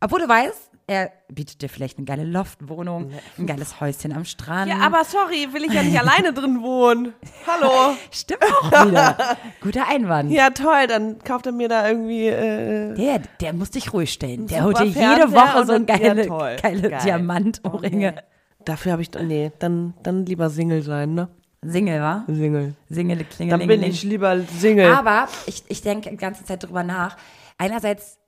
Obwohl 0.00 0.20
du 0.20 0.28
weißt, 0.28 0.70
er 0.88 1.10
bietet 1.28 1.62
dir 1.62 1.68
vielleicht 1.68 1.98
eine 1.98 2.04
geile 2.06 2.22
Loftwohnung, 2.24 3.10
ein 3.38 3.46
geiles 3.46 3.80
Häuschen 3.80 4.12
am 4.12 4.24
Strand. 4.24 4.70
Ja, 4.70 4.78
aber 4.78 5.02
sorry, 5.04 5.48
will 5.52 5.64
ich 5.64 5.72
ja 5.72 5.82
nicht 5.82 5.98
alleine 6.00 6.32
drin 6.32 6.62
wohnen. 6.62 7.12
Hallo. 7.46 7.96
Stimmt 8.12 8.44
auch 8.44 8.86
wieder. 8.86 9.36
Guter 9.60 9.88
Einwand. 9.88 10.30
Ja, 10.30 10.50
toll, 10.50 10.86
dann 10.86 11.18
kauft 11.18 11.46
er 11.46 11.52
mir 11.52 11.68
da 11.68 11.88
irgendwie. 11.88 12.28
Äh, 12.28 12.94
Der, 12.94 13.18
der 13.40 13.52
muss 13.52 13.70
dich 13.72 13.92
ruhig 13.92 14.12
stellen. 14.12 14.46
Der 14.46 14.62
holt 14.62 14.78
dir 14.78 14.84
jede 14.84 15.32
Woche 15.32 15.66
so 15.66 15.72
ein 15.72 15.86
dann- 15.86 16.00
geile, 16.00 16.26
ja, 16.26 16.56
geile 16.56 16.90
Geil. 16.90 17.00
Diamantohrringe. 17.04 18.14
dafür 18.64 18.92
habe 18.92 19.02
ich. 19.02 19.10
Nee, 19.10 19.50
dann, 19.58 19.94
dann 20.04 20.24
lieber 20.24 20.50
Single 20.50 20.82
sein, 20.82 21.14
ne? 21.14 21.28
Single, 21.64 22.00
wa? 22.00 22.22
Single. 22.28 22.74
Single, 22.88 23.16
Dann 23.18 23.28
klingeling. 23.28 23.66
bin 23.66 23.82
ich 23.82 24.04
lieber 24.04 24.38
Single. 24.60 24.92
Aber 24.94 25.26
ich, 25.46 25.64
ich 25.66 25.82
denke 25.82 26.10
die 26.10 26.16
ganze 26.16 26.44
Zeit 26.44 26.62
drüber 26.62 26.84
nach. 26.84 27.16
Einerseits 27.58 28.18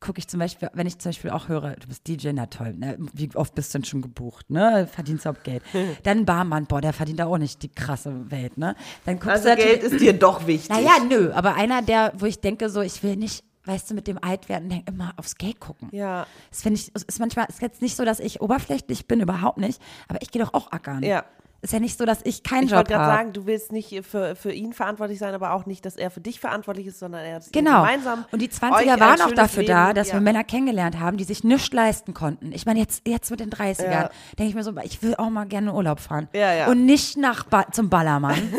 gucke 0.00 0.18
ich 0.18 0.28
zum 0.28 0.40
Beispiel, 0.40 0.70
wenn 0.72 0.86
ich 0.86 0.98
zum 0.98 1.10
Beispiel 1.10 1.30
auch 1.30 1.48
höre, 1.48 1.76
du 1.76 1.86
bist 1.86 2.08
DJ, 2.08 2.30
na 2.32 2.46
toll, 2.46 2.74
ne? 2.74 2.96
wie 3.12 3.28
oft 3.34 3.54
bist 3.54 3.74
du 3.74 3.78
denn 3.78 3.84
schon 3.84 4.00
gebucht, 4.00 4.50
ne? 4.50 4.88
Verdienst 4.90 5.26
du 5.26 5.30
auch 5.30 5.42
Geld. 5.42 5.62
Dann 6.02 6.24
Barmann, 6.24 6.66
boah, 6.66 6.80
der 6.80 6.94
verdient 6.94 7.20
auch 7.20 7.36
nicht 7.36 7.62
die 7.62 7.68
krasse 7.68 8.30
Welt, 8.30 8.56
ne? 8.56 8.74
Dann 9.04 9.20
guckst 9.20 9.46
also 9.46 9.50
du 9.50 9.56
Geld 9.56 9.82
ist 9.82 10.00
dir 10.00 10.14
doch 10.14 10.46
wichtig. 10.46 10.70
Naja, 10.70 10.92
nö, 11.06 11.30
aber 11.32 11.54
einer, 11.54 11.82
der, 11.82 12.12
wo 12.16 12.24
ich 12.24 12.40
denke, 12.40 12.70
so, 12.70 12.80
ich 12.80 13.02
will 13.02 13.16
nicht, 13.16 13.44
weißt 13.66 13.90
du, 13.90 13.94
mit 13.94 14.06
dem 14.06 14.18
Altwerden 14.22 14.82
immer 14.86 15.12
aufs 15.16 15.36
Geld 15.36 15.60
gucken. 15.60 15.88
Ja. 15.92 16.26
Das 16.50 16.62
finde 16.62 16.80
ich, 16.80 16.94
ist 16.94 17.20
manchmal, 17.20 17.46
ist 17.50 17.60
jetzt 17.60 17.82
nicht 17.82 17.96
so, 17.96 18.04
dass 18.06 18.20
ich 18.20 18.40
oberflächlich 18.40 19.06
bin, 19.06 19.20
überhaupt 19.20 19.58
nicht, 19.58 19.82
aber 20.08 20.22
ich 20.22 20.30
gehe 20.30 20.42
doch 20.42 20.54
auch 20.54 20.72
ackern. 20.72 21.02
Ja. 21.02 21.26
Ist 21.62 21.74
ja 21.74 21.78
nicht 21.78 21.98
so, 21.98 22.06
dass 22.06 22.20
ich 22.24 22.42
keinen 22.42 22.64
Ich 22.64 22.70
Job 22.70 22.78
wollte 22.78 22.92
gerade 22.92 23.04
habe. 23.04 23.16
sagen, 23.18 23.32
du 23.34 23.44
willst 23.46 23.70
nicht 23.70 24.02
für, 24.06 24.34
für 24.34 24.50
ihn 24.50 24.72
verantwortlich 24.72 25.18
sein, 25.18 25.34
aber 25.34 25.52
auch 25.52 25.66
nicht, 25.66 25.84
dass 25.84 25.96
er 25.96 26.10
für 26.10 26.20
dich 26.22 26.40
verantwortlich 26.40 26.86
ist, 26.86 26.98
sondern 26.98 27.22
er 27.22 27.36
ihr 27.38 27.52
Genau. 27.52 27.82
gemeinsam. 27.82 28.24
Und 28.32 28.40
die 28.40 28.48
euch 28.48 28.54
20er 28.56 28.92
ein 28.94 29.00
waren 29.00 29.20
auch 29.20 29.32
dafür 29.32 29.64
da, 29.64 29.88
Leben- 29.88 29.96
dass 29.96 30.08
ja. 30.08 30.14
wir 30.14 30.20
Männer 30.22 30.42
kennengelernt 30.42 30.98
haben, 30.98 31.18
die 31.18 31.24
sich 31.24 31.44
nichts 31.44 31.70
leisten 31.74 32.14
konnten. 32.14 32.52
Ich 32.52 32.64
meine, 32.64 32.80
jetzt, 32.80 33.06
jetzt 33.06 33.30
mit 33.30 33.40
den 33.40 33.50
30ern 33.50 33.90
Ja. 33.92 34.10
denke 34.38 34.48
ich 34.48 34.54
mir 34.54 34.64
so, 34.64 34.72
ich 34.82 35.02
will 35.02 35.14
auch 35.16 35.28
mal 35.28 35.44
gerne 35.44 35.68
in 35.70 35.76
Urlaub 35.76 36.00
fahren. 36.00 36.28
Ja, 36.32 36.52
ja. 36.54 36.66
Und 36.68 36.86
nicht 36.86 37.18
nach 37.18 37.44
ba 37.44 37.66
zum 37.70 37.90
Ballermann. 37.90 38.38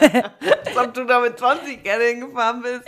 Als 0.76 0.86
ob 0.88 0.94
du 0.94 1.04
da 1.04 1.20
mit 1.20 1.38
20 1.38 1.82
gerne 1.82 2.04
hingefahren 2.04 2.62
bist. 2.62 2.82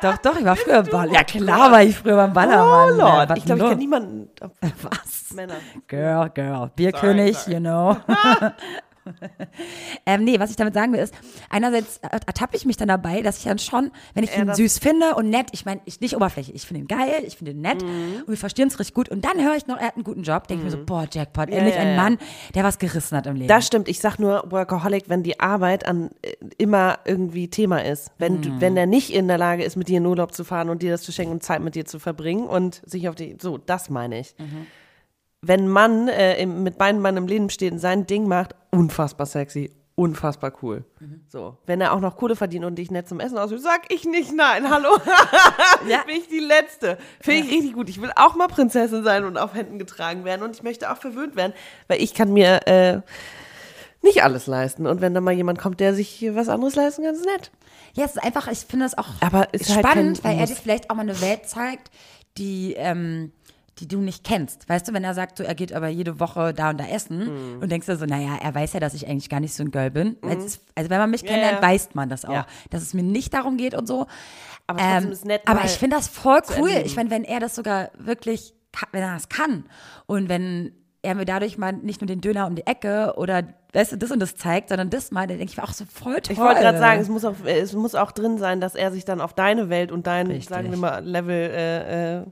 doch, 0.00 0.16
doch, 0.18 0.36
ich 0.38 0.44
war 0.44 0.56
früher 0.56 0.78
im 0.78 0.86
Ballermann. 0.86 1.14
Ja, 1.14 1.24
klar 1.24 1.72
war 1.72 1.82
ich 1.82 1.96
früher 1.96 2.16
beim 2.16 2.32
Ballermann. 2.32 2.94
Oh 2.94 2.98
Ja, 2.98 3.16
Lord. 3.18 3.28
was 3.30 3.38
Ich 3.38 3.44
glaube, 3.44 3.60
ich 3.62 3.68
kenne 3.68 3.78
niemanden. 3.80 4.30
Was? 4.60 5.32
Männer. 5.34 5.54
Girl, 5.88 6.28
girl. 6.30 6.70
Bierkönig, 6.76 7.46
you 7.46 7.58
know. 7.58 7.96
ähm, 10.06 10.24
nee, 10.24 10.38
was 10.38 10.50
ich 10.50 10.56
damit 10.56 10.74
sagen 10.74 10.92
will, 10.92 11.00
ist, 11.00 11.14
einerseits 11.50 11.98
ertappe 11.98 12.56
ich 12.56 12.64
mich 12.64 12.76
dann 12.76 12.88
dabei, 12.88 13.22
dass 13.22 13.38
ich 13.38 13.44
dann 13.44 13.58
schon, 13.58 13.90
wenn 14.14 14.24
ich 14.24 14.34
Ja, 14.34 14.42
ihn 14.42 14.54
süß 14.54 14.78
finde 14.78 15.14
und 15.14 15.30
nett, 15.30 15.48
ich 15.52 15.64
meine, 15.64 15.80
ich 15.84 16.00
nicht 16.00 16.16
oberflächlich, 16.16 16.54
ich 16.56 16.66
finde 16.66 16.80
ihn 16.82 16.88
geil, 16.88 17.22
ich 17.26 17.36
finde 17.36 17.52
ihn 17.52 17.60
nett 17.60 17.82
Mhm. 17.84 18.20
und 18.20 18.28
wir 18.28 18.36
verstehen 18.36 18.68
es 18.68 18.78
richtig 18.78 18.94
gut 18.94 19.08
und 19.08 19.24
dann 19.24 19.42
höre 19.42 19.56
ich 19.56 19.66
noch, 19.66 19.78
er 19.78 19.88
hat 19.88 19.94
einen 19.96 20.04
guten 20.04 20.22
Job, 20.22 20.46
denke 20.48 20.60
ich 20.66 20.72
mir 20.72 20.78
so, 20.78 20.84
boah, 20.84 21.06
Jackpot, 21.10 21.50
endlich 21.50 21.74
ja, 21.76 21.80
ein 21.82 21.90
ja. 21.90 21.96
Mann, 21.96 22.18
der 22.54 22.64
was 22.64 22.78
gerissen 22.78 23.16
hat 23.16 23.26
im 23.26 23.36
Leben. 23.36 23.48
Das 23.48 23.66
stimmt. 23.66 23.88
Ich 23.88 24.00
sag 24.00 24.18
nur 24.18 24.44
Workaholic, 24.50 25.04
wenn 25.08 25.22
die 25.22 25.40
Arbeit 25.40 25.86
an 25.86 26.10
äh, 26.22 26.32
immer 26.58 26.98
irgendwie 27.04 27.48
Thema 27.48 27.84
ist. 27.84 28.10
Wenn, 28.18 28.34
Mhm. 28.40 28.60
wenn 28.60 28.76
er 28.76 28.86
nicht 28.86 29.10
in 29.12 29.28
der 29.28 29.38
Lage 29.38 29.62
ist, 29.64 29.76
mit 29.76 29.88
dir 29.88 29.98
in 29.98 30.06
Urlaub 30.06 30.32
zu 30.34 30.44
fahren 30.44 30.68
und 30.70 30.82
dir 30.82 30.90
das 30.90 31.02
zu 31.02 31.12
schenken 31.12 31.32
und 31.32 31.42
Zeit 31.42 31.60
mit 31.60 31.74
dir 31.74 31.84
zu 31.84 31.98
verbringen 31.98 32.46
und 32.46 32.80
sich 32.86 33.08
auf 33.08 33.14
die. 33.14 33.36
So, 33.40 33.58
das 33.58 33.90
meine 33.90 34.20
ich. 34.20 34.34
Mhm. 34.38 34.66
Wenn 35.42 35.64
ein 35.64 35.68
Mann 35.68 36.08
äh, 36.08 36.40
im, 36.40 36.62
mit 36.62 36.78
beiden 36.78 37.02
Beinen 37.02 37.18
im 37.18 37.26
Leben 37.26 37.50
steht 37.50 37.72
und 37.72 37.78
sein 37.78 38.06
Ding 38.06 38.28
macht, 38.28 38.54
unfassbar 38.70 39.26
sexy. 39.26 39.72
Unfassbar 39.94 40.52
cool. 40.62 40.84
Mhm. 41.00 41.20
So. 41.28 41.58
Wenn 41.66 41.80
er 41.80 41.92
auch 41.92 42.00
noch 42.00 42.16
Kohle 42.16 42.34
verdient 42.34 42.64
und 42.64 42.76
dich 42.76 42.90
nett 42.90 43.08
zum 43.08 43.20
Essen 43.20 43.36
ausführt, 43.36 43.60
sag 43.60 43.92
ich 43.92 44.04
nicht 44.04 44.32
nein. 44.34 44.70
Hallo. 44.70 44.96
Ja. 45.88 46.02
Bin 46.04 46.16
ich 46.16 46.28
die 46.28 46.38
Letzte. 46.38 46.96
Finde 47.20 47.40
ich 47.40 47.52
richtig 47.52 47.72
gut. 47.74 47.88
Ich 47.88 48.00
will 48.00 48.12
auch 48.14 48.36
mal 48.36 48.46
Prinzessin 48.46 49.02
sein 49.02 49.24
und 49.24 49.36
auf 49.36 49.52
Händen 49.52 49.80
getragen 49.80 50.24
werden 50.24 50.42
und 50.42 50.54
ich 50.54 50.62
möchte 50.62 50.90
auch 50.92 50.96
verwöhnt 50.96 51.34
werden, 51.34 51.52
weil 51.88 52.00
ich 52.00 52.14
kann 52.14 52.32
mir 52.32 52.66
äh, 52.68 53.00
nicht 54.00 54.22
alles 54.22 54.46
leisten. 54.46 54.86
Und 54.86 55.00
wenn 55.00 55.12
da 55.12 55.20
mal 55.20 55.32
jemand 55.32 55.58
kommt, 55.58 55.80
der 55.80 55.92
sich 55.92 56.24
was 56.34 56.48
anderes 56.48 56.76
leisten 56.76 57.02
kann, 57.02 57.14
ist 57.14 57.26
nett. 57.26 57.50
Ja, 57.94 58.04
es 58.04 58.12
ist 58.12 58.22
einfach, 58.22 58.48
ich 58.48 58.60
finde 58.60 58.86
das 58.86 58.96
auch 58.96 59.08
Aber 59.20 59.52
ist 59.52 59.74
halt 59.74 59.84
spannend, 59.84 60.22
kein 60.22 60.32
weil 60.32 60.40
er 60.40 60.46
dir 60.46 60.54
vielleicht 60.54 60.88
auch 60.88 60.94
mal 60.94 61.02
eine 61.02 61.20
Welt 61.20 61.48
zeigt, 61.48 61.90
die, 62.38 62.74
ähm, 62.76 63.32
die 63.78 63.88
du 63.88 63.98
nicht 64.00 64.22
kennst. 64.24 64.68
Weißt 64.68 64.86
du, 64.86 64.92
wenn 64.92 65.02
er 65.02 65.14
sagt, 65.14 65.38
so, 65.38 65.44
er 65.44 65.54
geht 65.54 65.72
aber 65.72 65.88
jede 65.88 66.20
Woche 66.20 66.52
da 66.52 66.70
und 66.70 66.78
da 66.78 66.84
essen 66.86 67.54
Mhm. 67.56 67.62
und 67.62 67.72
denkst 67.72 67.86
dir 67.86 67.96
so, 67.96 68.04
naja, 68.04 68.36
er 68.42 68.54
weiß 68.54 68.74
ja, 68.74 68.80
dass 68.80 68.92
ich 68.94 69.08
eigentlich 69.08 69.30
gar 69.30 69.40
nicht 69.40 69.54
so 69.54 69.62
ein 69.62 69.70
Girl 69.70 69.90
bin. 69.90 70.16
Weil 70.20 70.38
es- 70.38 70.60
Also 70.74 70.90
wenn 70.90 70.98
man 70.98 71.10
mich 71.10 71.24
kennenlernt, 71.24 71.62
ja. 71.62 71.68
weiß 71.68 71.90
man 71.94 72.08
das 72.08 72.24
auch, 72.24 72.32
Ja. 72.32 72.46
dass 72.70 72.82
es 72.82 72.92
mir 72.94 73.02
nicht 73.02 73.32
darum 73.34 73.56
geht 73.56 73.74
und 73.74 73.86
so. 73.88 74.06
Aber 74.66 74.98
ist 75.10 75.24
nett, 75.24 75.42
aber 75.46 75.64
ich 75.64 75.72
finde 75.72 75.96
das 75.96 76.08
voll 76.08 76.40
cool. 76.58 76.68
erleben. 76.68 76.86
Ich 76.86 76.96
meine, 76.96 77.10
wenn 77.10 77.24
er 77.24 77.40
das 77.40 77.54
sogar 77.56 77.90
wirklich, 77.98 78.54
wenn 78.92 79.02
er 79.02 79.14
das 79.14 79.28
kann 79.28 79.64
und 80.06 80.28
wenn 80.28 80.72
er 81.02 81.14
mir 81.16 81.24
dadurch 81.24 81.58
mal 81.58 81.72
nicht 81.72 82.00
nur 82.00 82.06
den 82.06 82.20
Döner 82.20 82.46
um 82.46 82.54
die 82.54 82.66
Ecke 82.66 83.14
oder 83.16 83.42
weißt 83.72 83.92
du, 83.92 83.96
das 83.96 84.10
und 84.12 84.20
das 84.20 84.36
zeigt, 84.36 84.68
sondern 84.68 84.88
das 84.90 85.10
mal, 85.10 85.26
dann 85.26 85.38
denke 85.38 85.50
ich 85.50 85.56
mir 85.56 85.64
auch 85.64 85.72
so 85.72 85.84
voll 85.84 86.20
toll. 86.20 86.32
Ich 86.34 86.38
wollte 86.38 86.60
gerade 86.60 86.78
sagen, 86.78 87.00
es 87.00 87.08
muss, 87.08 87.24
auch, 87.24 87.34
es 87.44 87.72
muss 87.72 87.94
auch 87.96 88.12
drin 88.12 88.38
sein, 88.38 88.60
dass 88.60 88.74
er 88.76 88.92
sich 88.92 89.04
dann 89.04 89.20
auf 89.20 89.32
deine 89.34 89.68
Welt 89.68 89.90
und 89.90 90.06
dein, 90.06 90.26
Richtig. 90.28 90.48
sagen 90.48 90.70
wir 90.70 90.78
mal, 90.78 91.04
Level 91.04 91.34
äh, 91.34 92.18
äh, 92.20 92.24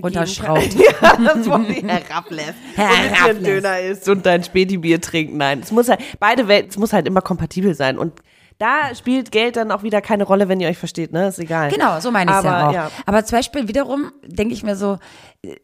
Runterschraubt. 0.00 0.74
ja, 0.74 1.16
das 1.16 1.48
wollte 1.48 1.72
ich 1.72 1.82
herablässt. 1.82 2.54
Und 2.76 2.76
mit 2.76 3.10
Herablässt. 3.10 3.46
Döner 3.46 3.80
isst 3.80 4.08
und 4.08 4.24
dein 4.24 4.42
Spätibier 4.42 5.00
trinkt. 5.00 5.34
Nein, 5.34 5.60
es 5.60 5.70
muss 5.70 5.88
halt, 5.88 6.00
beide 6.18 6.48
Welten, 6.48 6.70
es 6.70 6.78
muss 6.78 6.92
halt 6.92 7.06
immer 7.06 7.20
kompatibel 7.20 7.74
sein. 7.74 7.98
Und 7.98 8.22
da 8.58 8.94
spielt 8.94 9.32
Geld 9.32 9.56
dann 9.56 9.70
auch 9.70 9.82
wieder 9.82 10.00
keine 10.00 10.24
Rolle, 10.24 10.48
wenn 10.48 10.60
ihr 10.60 10.68
euch 10.68 10.78
versteht, 10.78 11.12
ne? 11.12 11.28
Ist 11.28 11.38
egal. 11.38 11.70
Genau, 11.70 12.00
so 12.00 12.10
meine 12.10 12.30
ich 12.30 12.36
es 12.38 12.44
ja 12.44 12.50
Aber, 12.52 12.68
auch. 12.68 12.72
ja. 12.72 12.90
Aber 13.06 13.24
zum 13.24 13.38
Beispiel 13.38 13.68
wiederum 13.68 14.12
denke 14.24 14.54
ich 14.54 14.62
mir 14.62 14.76
so, 14.76 14.98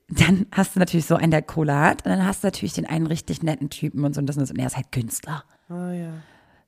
dann 0.08 0.47
hast 0.52 0.75
du 0.75 0.80
natürlich 0.80 1.06
so 1.06 1.14
einen, 1.14 1.30
der 1.30 1.42
Cola 1.42 1.80
hat, 1.80 2.04
und 2.04 2.11
dann 2.11 2.26
hast 2.26 2.42
du 2.42 2.49
natürlich 2.49 2.73
den 2.73 2.87
einen 2.87 3.06
richtig 3.06 3.42
netten 3.42 3.70
Typen 3.70 4.04
und 4.04 4.14
so 4.14 4.20
und 4.20 4.26
das 4.26 4.37
und 4.37 4.42
das 4.42 4.50
und 4.50 4.58
er 4.58 4.66
ist 4.66 4.76
halt 4.76 4.90
Künstler. 4.92 5.44
Oh, 5.70 5.75
ja. 5.75 6.12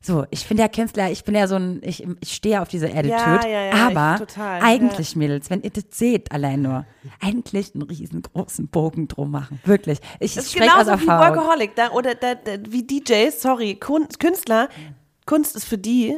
So, 0.02 0.24
ich 0.30 0.48
bin 0.48 0.56
ja 0.56 0.66
Künstler, 0.68 1.10
ich 1.10 1.24
bin 1.24 1.34
ja 1.34 1.46
so 1.46 1.56
ein, 1.56 1.82
ich, 1.84 2.06
ich 2.20 2.32
stehe 2.32 2.62
auf 2.62 2.68
diese 2.68 2.86
Attitude. 2.86 3.10
Ja, 3.10 3.46
ja, 3.46 3.64
ja, 3.66 3.72
aber 3.72 4.14
ich 4.14 4.28
total, 4.28 4.60
eigentlich, 4.62 5.14
Mädels, 5.14 5.50
wenn 5.50 5.60
ihr 5.60 5.68
das 5.68 5.84
seht, 5.90 6.32
allein 6.32 6.62
nur, 6.62 6.86
eigentlich 7.20 7.74
einen 7.74 7.82
riesengroßen 7.82 8.68
Bogen 8.68 9.08
drum 9.08 9.30
machen. 9.30 9.60
Wirklich. 9.64 9.98
Ich 10.18 10.34
Das 10.34 10.46
ist 10.46 10.52
spreche 10.52 10.74
aus 10.74 10.86
genauso 10.86 11.02
wie. 11.02 11.06
Workaholic 11.06 11.76
da, 11.76 11.90
oder 11.90 12.14
da, 12.14 12.34
da, 12.34 12.52
wie 12.70 12.82
DJs, 12.82 13.42
sorry, 13.42 13.74
Kun 13.74 14.08
Künstler. 14.18 14.70
Kunst 15.26 15.54
ist 15.54 15.66
für 15.66 15.78
die 15.78 16.16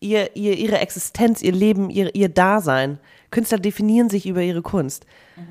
ihr, 0.00 0.36
ihr, 0.36 0.58
ihre 0.58 0.78
Existenz, 0.78 1.42
ihr 1.42 1.52
Leben, 1.52 1.88
ihr, 1.88 2.14
ihr 2.14 2.28
Dasein. 2.28 2.98
Künstler 3.32 3.58
definieren 3.58 4.08
sich 4.08 4.26
über 4.26 4.42
ihre 4.42 4.62
Kunst. 4.62 5.06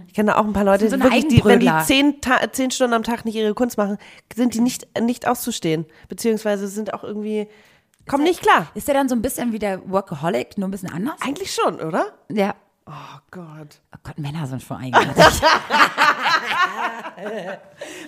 Ich 0.07 0.13
kenne 0.13 0.31
da 0.31 0.37
auch 0.37 0.45
ein 0.45 0.53
paar 0.53 0.63
Leute, 0.63 0.89
so 0.89 0.97
wirklich, 1.01 1.27
die, 1.27 1.43
wenn 1.43 1.59
die 1.59 1.71
zehn, 1.83 2.21
zehn 2.53 2.71
Stunden 2.71 2.93
am 2.93 3.03
Tag 3.03 3.25
nicht 3.25 3.35
ihre 3.35 3.53
Kunst 3.53 3.77
machen, 3.77 3.97
sind 4.33 4.53
die 4.53 4.61
nicht, 4.61 4.87
nicht 5.01 5.27
auszustehen. 5.27 5.85
Beziehungsweise 6.07 6.67
sind 6.69 6.93
auch 6.93 7.03
irgendwie, 7.03 7.49
kommen 8.07 8.23
nicht 8.23 8.41
klar. 8.41 8.67
Ist 8.75 8.87
der 8.87 8.93
dann 8.93 9.09
so 9.09 9.15
ein 9.15 9.21
bisschen 9.21 9.51
wie 9.51 9.59
der 9.59 9.81
Workaholic, 9.89 10.57
nur 10.57 10.69
ein 10.69 10.71
bisschen 10.71 10.93
anders? 10.93 11.15
Eigentlich 11.21 11.53
schon, 11.53 11.81
oder? 11.81 12.13
Ja. 12.31 12.55
Oh 12.85 13.19
Gott. 13.31 13.81
Oh 13.95 13.99
Gott, 14.03 14.17
Männer 14.19 14.45
sind 14.47 14.61
schon 14.61 14.77
eigenartig. 14.77 15.15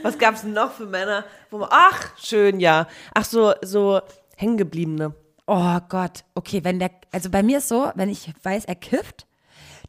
Was 0.04 0.18
gab's 0.18 0.42
denn 0.42 0.54
noch 0.54 0.72
für 0.72 0.86
Männer? 0.86 1.26
Wo 1.50 1.58
man, 1.58 1.70
ach, 1.72 2.16
schön, 2.18 2.60
ja. 2.60 2.88
Ach, 3.14 3.26
so, 3.26 3.54
so 3.62 4.02
hängengebliebene. 4.38 5.16
Oh 5.48 5.80
Gott, 5.90 6.24
okay, 6.36 6.64
wenn 6.64 6.80
der, 6.80 6.92
also 7.12 7.30
bei 7.30 7.44
mir 7.44 7.58
ist 7.58 7.68
so, 7.68 7.92
wenn 7.96 8.10
ich 8.10 8.32
weiß, 8.44 8.66
er 8.66 8.76
kifft, 8.76 9.26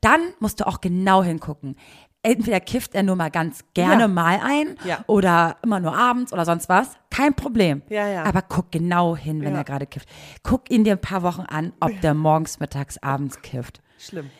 dann 0.04 0.20
musst 0.40 0.61
du 0.61 0.66
auch 0.66 0.80
genau 0.80 1.23
hingucken. 1.23 1.76
Entweder 2.23 2.58
kifft 2.61 2.94
er 2.94 3.02
nur 3.02 3.16
mal 3.16 3.30
ganz 3.30 3.61
gerne 3.75 4.02
Ja. 4.02 4.08
mal 4.08 4.40
ein 4.42 4.76
Ja. 4.84 5.04
oder 5.06 5.56
immer 5.62 5.78
nur 5.80 5.94
abends 5.96 6.32
oder 6.32 6.44
sonst 6.46 6.68
was. 6.70 6.96
Kein 7.11 7.34
Problem. 7.34 7.82
Ja. 7.90 8.23
Aber 8.25 8.40
guck 8.42 8.73
genau 8.73 9.14
hin, 9.16 9.42
wenn 9.42 9.54
er 9.54 9.64
gerade 9.64 9.87
kifft. 9.87 10.08
Guck 10.42 10.70
ihn 10.70 10.84
dir 10.84 10.92
ein 10.92 11.00
paar 11.00 11.23
Wochen 11.23 11.42
an, 11.42 11.73
ob 11.80 12.00
der 12.00 12.14
morgens, 12.14 12.61
mittags, 12.61 12.96
abends 13.02 13.42
kifft. 13.42 13.82
Schlimm. 13.99 14.30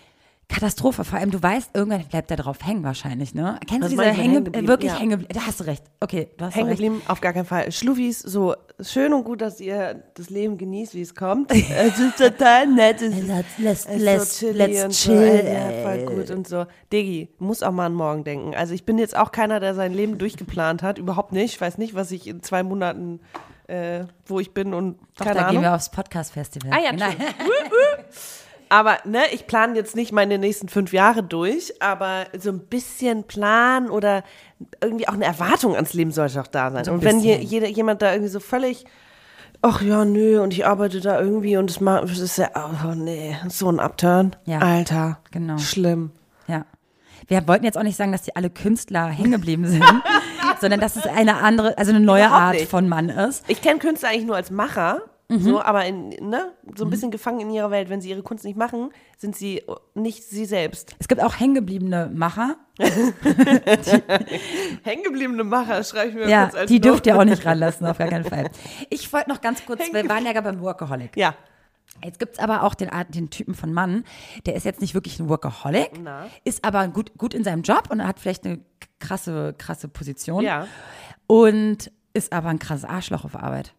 Katastrophe. 0.55 1.05
Vor 1.05 1.19
allem, 1.19 1.31
du 1.31 1.43
weißt, 1.43 1.71
irgendwann 1.75 2.05
bleibt 2.07 2.31
er 2.31 2.37
drauf 2.37 2.59
hängen 2.63 2.85
wahrscheinlich, 2.85 3.35
ne? 3.35 3.59
Kennst 3.67 3.87
du 3.87 3.89
diese 3.91 4.05
Hänge, 4.05 4.39
äh, 4.39 4.67
wirklich? 4.67 4.93
Ja. 4.93 4.99
hängen? 5.01 5.27
Da 5.29 5.47
hast 5.47 5.61
du 5.61 5.65
recht. 5.65 5.83
Okay, 6.01 6.29
du 6.37 6.45
hast 6.45 6.55
Hängen 6.55 6.71
geblieben, 6.71 7.03
auf 7.09 7.21
gar 7.21 7.33
keinen 7.33 7.45
Fall. 7.45 7.73
Schluffis, 7.73 8.21
so 8.21 8.55
schön 8.81 9.13
und 9.13 9.25
gut, 9.25 9.41
dass 9.41 9.61
ihr 9.61 10.03
das 10.15 10.31
Leben 10.31 10.57
genießt, 10.57 10.95
wie 10.95 11.03
es 11.03 11.15
kommt. 11.15 11.51
es 11.53 11.99
ist 11.99 12.17
total 12.19 12.69
nett. 12.69 13.03
Es 13.03 13.17
ist, 13.17 13.29
Let's, 13.59 13.89
let's, 13.89 14.39
so 14.39 14.51
let's 14.51 14.85
und 14.85 14.91
chill. 14.93 15.43
So. 15.43 15.49
Ja, 15.49 15.71
voll 15.83 16.07
gut 16.07 16.31
und 16.31 16.47
so. 16.47 16.67
Diggi, 16.93 17.31
muss 17.39 17.63
auch 17.63 17.73
mal 17.73 17.87
an 17.87 17.95
morgen 17.95 18.25
denken. 18.25 18.55
Also 18.55 18.75
ich 18.75 18.85
bin 18.87 18.99
jetzt 18.99 19.17
auch 19.17 19.33
keiner, 19.33 19.61
der 19.61 19.75
sein 19.75 19.93
Leben 19.93 20.19
durchgeplant 20.19 20.83
hat. 20.83 20.99
Überhaupt 20.99 21.33
nicht. 21.33 21.55
Ich 21.55 21.61
weiß 21.61 21.79
nicht, 21.79 21.95
was 21.95 22.11
ich 22.11 22.27
in 22.29 22.43
zwei 22.43 22.63
Monaten, 22.63 23.21
äh, 23.67 24.05
wo 24.27 24.39
ich 24.41 24.53
bin 24.55 24.73
und 24.75 24.99
Doch, 25.17 25.25
keine 25.25 25.41
da 25.41 25.47
Ahnung. 25.47 25.63
gehen 25.63 25.63
wir 25.63 25.75
aufs 25.75 25.91
Podcast-Festival. 25.91 26.71
Ah 26.73 26.81
ja, 26.83 26.91
Genau. 26.93 27.07
Aber 28.69 28.99
ne, 29.05 29.23
ich 29.33 29.47
plane 29.47 29.77
jetzt 29.77 29.97
nicht 29.97 30.13
meine 30.13 30.39
nächsten 30.39 30.69
fünf 30.69 30.93
Jahre 30.93 31.23
durch, 31.23 31.75
aber 31.81 32.27
so 32.39 32.51
ein 32.51 32.61
bisschen 32.61 33.25
Plan 33.25 33.91
oder 33.91 34.25
irgendwie 34.83 35.09
auch 35.09 35.15
eine 35.15 35.25
Erwartung 35.25 35.75
ans 35.75 35.93
Leben 35.95 36.11
sollte 36.11 36.41
auch 36.41 36.47
da 36.47 36.71
sein. 36.71 36.85
So 36.85 36.93
und 36.93 37.05
wenn 37.05 37.21
je, 37.21 37.37
jeder, 37.37 37.69
jemand 37.69 38.03
da 38.03 38.13
irgendwie 38.13 38.31
so 38.31 38.41
völlig, 38.41 38.85
ach 39.63 39.83
ja, 39.83 40.05
nö, 40.05 40.41
und 40.41 40.53
ich 40.53 40.67
arbeite 40.67 41.01
da 41.01 41.21
irgendwie 41.21 41.57
und 41.57 41.71
es 41.71 42.19
ist 42.19 42.39
ja, 42.39 42.51
oh 42.55 42.95
nee, 42.95 43.37
so 43.49 43.69
ein 43.69 43.81
Upturn. 43.81 44.37
Ja, 44.45 44.59
Alter, 44.59 45.19
genau. 45.31 45.59
schlimm. 45.59 46.11
Ja. 46.47 46.67
Wir 47.27 47.47
wollten 47.49 47.65
jetzt 47.65 47.79
auch 47.79 47.83
nicht 47.83 47.97
sagen, 47.97 48.13
dass 48.13 48.23
die 48.23 48.37
alle 48.37 48.51
Künstler 48.51 49.07
hängen 49.07 49.33
geblieben 49.33 49.67
sind, 49.67 49.85
sondern 50.61 50.81
dass 50.81 50.97
es 50.97 51.07
eine 51.07 51.37
andere, 51.37 51.79
also 51.79 51.91
eine 51.91 52.01
neue 52.01 52.29
Art 52.29 52.61
von 52.63 52.89
Mann 52.89 53.09
ist. 53.09 53.45
Ich 53.49 53.63
kenne 53.63 53.79
Künstler 53.79 54.11
eigentlich 54.11 54.27
nur 54.27 54.37
als 54.37 54.51
Macher. 54.51 55.01
Mhm. 55.29 55.41
So, 55.41 55.63
aber 55.63 55.87
in, 55.87 56.11
ne, 56.11 56.53
so 56.77 56.85
ein 56.85 56.91
bisschen 56.91 57.11
gefangen 57.11 57.41
in 57.41 57.51
ihrer 57.51 57.71
Welt. 57.71 57.89
Wenn 57.89 58.01
sie 58.01 58.11
ihre 58.11 58.23
Kunst 58.23 58.45
nicht 58.45 58.57
machen, 58.57 58.91
sind 59.17 59.35
sie 59.35 59.63
nicht 59.95 60.23
sie 60.25 60.45
selbst. 60.45 60.95
Es 60.99 61.09
gibt 61.09 61.23
auch 61.23 61.39
hängengebliebene 61.41 62.11
Macher. 62.13 62.57
Hängengebliebene 64.83 65.45
Macher, 65.45 65.83
schreibe 65.85 66.09
ich 66.11 66.15
mir 66.15 66.29
Ja, 66.29 66.45
kurz 66.45 66.55
als 66.57 66.69
die 66.69 66.81
dürft 66.81 67.07
ihr 67.07 67.17
auch 67.19 67.25
nicht 67.25 67.47
ranlassen, 67.47 67.87
auf 67.87 67.99
gar 67.99 68.09
keinen 68.09 68.25
Fall. 68.25 68.51
Ich 68.91 69.13
wollte 69.13 69.31
noch 69.31 69.41
ganz 69.41 69.65
kurz, 69.65 69.81
wir 69.93 70.09
waren 70.09 70.27
ja 70.27 70.33
gerade 70.33 70.51
beim 70.53 70.61
Workaholic. 70.61 71.17
Ja. 71.17 71.35
Jetzt 72.03 72.19
gibt's 72.19 72.39
aber 72.39 72.65
auch 72.65 72.75
den, 72.75 72.91
den 73.11 73.31
Typen 73.31 73.55
von 73.55 73.73
Mann, 73.73 74.05
der 74.47 74.57
ist 74.57 74.65
jetzt 74.65 74.81
nicht 74.81 74.95
wirklich 74.95 75.21
ein 75.21 75.29
Workaholic, 75.29 75.93
Na. 76.03 76.27
ist 76.43 76.65
aber 76.65 76.89
gut, 76.89 77.17
gut 77.17 77.35
in 77.35 77.45
seinem 77.45 77.63
Job 77.63 77.85
und 77.91 78.05
hat 78.05 78.19
vielleicht 78.19 78.45
eine 78.45 78.61
krasse, 78.99 79.55
krasse 79.57 79.87
Position. 79.89 80.43
Ja. 80.43 80.67
Und 81.27 81.93
ist 82.13 82.33
aber 82.33 82.49
ein 82.49 82.59
krasses 82.59 82.85
Arschloch 82.85 83.25
auf 83.25 83.37
Arbeit. 83.37 83.75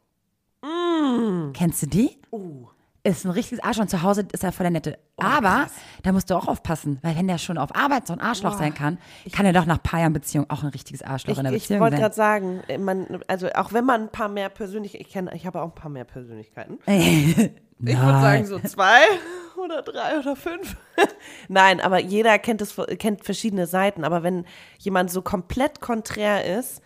Kennst 1.56 1.82
du 1.82 1.88
die? 1.88 2.18
Uh. 2.32 2.68
Ist 3.04 3.24
ein 3.24 3.32
richtiges 3.32 3.64
Arschloch 3.64 3.84
und 3.84 3.90
zu 3.90 4.02
Hause 4.02 4.28
ist 4.32 4.44
er 4.44 4.52
voll 4.52 4.64
der 4.64 4.72
Nette. 4.72 4.98
aber 5.18 5.68
da 6.02 6.12
musst 6.12 6.30
du 6.32 6.36
auch 6.36 6.48
aufpassen, 6.48 6.98
weil 7.04 7.16
wenn 7.16 7.28
der 7.28 7.38
schon 7.38 7.60
auf 7.60 7.76
Arbeit 7.76 8.08
so 8.08 8.14
ein 8.14 8.20
Arschloch 8.20 8.58
sein 8.58 8.74
kann, 8.74 8.98
kann 9.32 9.46
er 9.46 9.54
doch 9.54 9.68
nach 9.68 9.78
ein 9.78 9.84
paar 9.84 10.00
Jahren 10.00 10.14
Beziehung 10.14 10.50
auch 10.50 10.64
ein 10.64 10.70
richtiges 10.70 11.04
Arschloch 11.04 11.34
Ich, 11.34 11.38
in 11.38 11.44
der 11.44 11.54
ich 11.54 11.64
Beziehung 11.64 11.82
wollte 11.82 11.98
sein. 11.98 12.02
gerade 12.02 12.16
sagen, 12.16 12.62
äh, 12.68 12.80
man, 12.80 13.20
also 13.28 13.48
auch 13.54 13.74
wenn 13.74 13.86
man 13.86 14.02
ein 14.04 14.10
paar 14.10 14.28
mehr 14.28 14.50
Persönlichkeiten, 14.50 15.06
ich 15.06 15.14
kenne, 15.14 15.36
ich 15.36 15.46
habe 15.46 15.62
auch 15.62 15.68
ein 15.68 15.76
paar 15.76 15.92
mehr 15.92 16.06
Persönlichkeiten. 16.06 16.80
Ich 17.78 17.98
würde 17.98 18.22
sagen 18.22 18.46
so 18.46 18.58
zwei 18.60 19.02
oder 19.64 19.82
drei 19.82 20.18
oder 20.18 20.38
fünf. 20.38 20.78
Nein, 21.50 21.82
aber 21.82 22.00
jeder 22.00 22.40
kennt 22.40 22.62
es, 22.62 22.76
kennt 23.00 23.26
verschiedene 23.26 23.68
Seiten. 23.68 24.06
Aber 24.06 24.24
wenn 24.24 24.46
jemand 24.80 25.12
so 25.12 25.22
komplett 25.22 25.82
konträr 25.82 26.58
ist, 26.58 26.82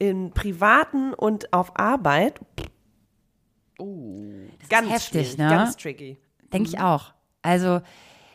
im 0.00 0.32
Privaten 0.32 1.14
und 1.14 1.52
auf 1.52 1.78
Arbeit, 1.78 2.40
uh, 3.78 4.48
ganz 4.68 4.88
heftig, 4.90 5.36
ne? 5.38 5.48
ganz 5.48 5.76
tricky. 5.76 6.18
Denke 6.52 6.68
Mhm. 6.68 6.74
ich 6.74 6.80
auch. 6.80 7.12
Also, 7.42 7.80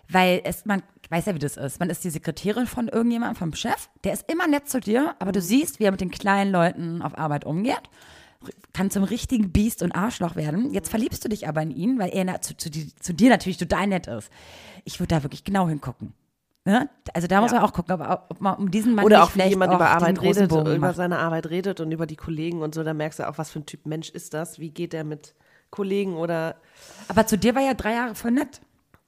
weil 0.09 0.41
es, 0.43 0.65
man 0.65 0.83
weiß 1.09 1.25
ja, 1.27 1.35
wie 1.35 1.39
das 1.39 1.57
ist. 1.57 1.79
Man 1.79 1.89
ist 1.89 2.03
die 2.03 2.09
Sekretärin 2.09 2.67
von 2.67 2.87
irgendjemandem, 2.87 3.35
vom 3.35 3.53
Chef, 3.55 3.89
der 4.03 4.13
ist 4.13 4.29
immer 4.31 4.47
nett 4.47 4.67
zu 4.69 4.79
dir, 4.79 5.15
aber 5.19 5.29
Mhm. 5.29 5.33
du 5.33 5.41
siehst, 5.41 5.79
wie 5.79 5.85
er 5.85 5.91
mit 5.91 6.01
den 6.01 6.11
kleinen 6.11 6.51
Leuten 6.51 7.01
auf 7.01 7.17
Arbeit 7.17 7.45
umgeht. 7.45 7.81
Kann 8.73 8.89
zum 8.89 9.03
richtigen 9.03 9.51
Biest 9.51 9.81
und 9.83 9.91
Arschloch 9.91 10.35
werden. 10.37 10.71
Jetzt 10.73 10.89
verliebst 10.89 11.25
du 11.25 11.29
dich 11.29 11.47
aber 11.47 11.61
in 11.61 11.71
ihn, 11.71 11.99
weil 11.99 12.09
er 12.11 12.41
zu, 12.41 12.55
zu, 12.55 12.69
zu 12.71 13.13
dir 13.13 13.29
natürlich 13.29 13.57
total 13.57 13.87
nett 13.87 14.07
ist. 14.07 14.29
Ich 14.85 14.99
würde 14.99 15.13
da 15.15 15.23
wirklich 15.23 15.43
genau 15.43 15.67
hingucken. 15.67 16.13
Ne? 16.69 16.87
Also 17.15 17.27
da 17.27 17.41
muss 17.41 17.49
Ja. 17.51 17.57
man 17.61 17.67
auch 17.67 17.73
gucken, 17.73 17.99
ob, 17.99 18.25
ob 18.29 18.41
man 18.41 18.55
um 18.57 18.69
diesen 18.69 18.93
Mann 18.93 19.03
Oder 19.03 19.17
nicht 19.17 19.25
auch 19.25 19.31
vielleicht 19.31 19.49
jemand 19.49 19.71
auch 19.71 19.77
über 19.77 19.89
Arbeit 19.89 20.21
redet, 20.21 20.49
Bogen 20.49 20.75
über 20.75 20.87
macht. 20.89 20.97
seine 20.97 21.17
Arbeit 21.17 21.49
redet 21.49 21.79
und 21.79 21.91
über 21.91 22.05
die 22.05 22.15
Kollegen 22.15 22.61
und 22.61 22.75
so, 22.75 22.83
da 22.83 22.93
merkst 22.93 23.17
du 23.19 23.27
auch, 23.27 23.39
was 23.39 23.49
für 23.49 23.59
ein 23.59 23.65
Typ 23.65 23.87
Mensch 23.87 24.09
ist 24.11 24.35
das, 24.35 24.59
wie 24.59 24.69
geht 24.69 24.93
der 24.93 25.03
mit 25.03 25.33
Kollegen 25.71 26.15
oder 26.15 26.57
Aber 27.07 27.25
zu 27.25 27.39
dir 27.39 27.55
war 27.55 27.63
ja 27.63 27.73
drei 27.73 27.93
Jahre 27.93 28.13
voll 28.13 28.31
nett. 28.31 28.61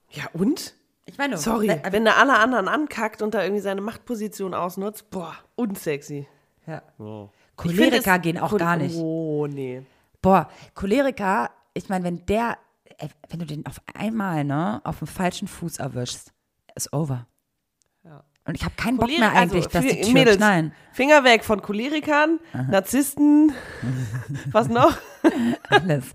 ja 0.09 0.23
und? 0.33 0.73
Ich 1.05 1.17
meine, 1.19 1.37
Sorry, 1.37 1.67
weil- 1.67 1.83
wenn 1.91 2.03
der 2.05 2.17
alle 2.17 2.39
anderen 2.39 2.67
ankackt 2.67 3.21
und 3.21 3.33
da 3.35 3.43
irgendwie 3.43 3.61
seine 3.61 3.81
Machtposition 3.81 4.55
ausnutzt, 4.55 5.11
boah, 5.11 5.35
unsexy. 5.55 6.27
ja. 6.65 6.81
Find 6.97 7.29
Choleriker 7.57 8.17
gehen 8.17 8.39
auch 8.39 8.53
Chol- 8.53 8.57
gar 8.59 8.75
nicht. 8.77 8.95
Oh, 8.97 9.45
nee. 9.45 9.83
Boah, 10.23 10.49
Choleriker, 10.73 11.51
ich 11.75 11.89
meine, 11.89 12.05
wenn 12.05 12.25
der, 12.25 12.57
ey, 12.97 13.09
wenn 13.29 13.39
du 13.39 13.45
den 13.45 13.67
auf 13.67 13.79
einmal, 13.93 14.43
ne, 14.45 14.81
auf 14.83 14.97
dem 14.97 15.07
falschen 15.07 15.47
Fuß 15.47 15.77
erwischst, 15.77 16.33
ist 16.73 16.91
over. 16.93 17.27
Und 18.45 18.55
ich 18.55 18.63
habe 18.63 18.73
keinen 18.75 18.97
Bock 18.97 19.07
Choler- 19.07 19.19
mehr 19.19 19.31
eigentlich, 19.33 19.65
also, 19.65 19.79
dass 19.79 19.85
die 19.85 20.01
Türen 20.01 20.13
Mädels, 20.13 20.37
knallen. 20.37 20.73
Finger 20.93 21.23
weg 21.23 21.43
von 21.43 21.61
Cholerikern, 21.61 22.39
Narzissten, 22.69 23.53
was 24.51 24.67
noch? 24.67 24.97
Alles. 25.69 26.05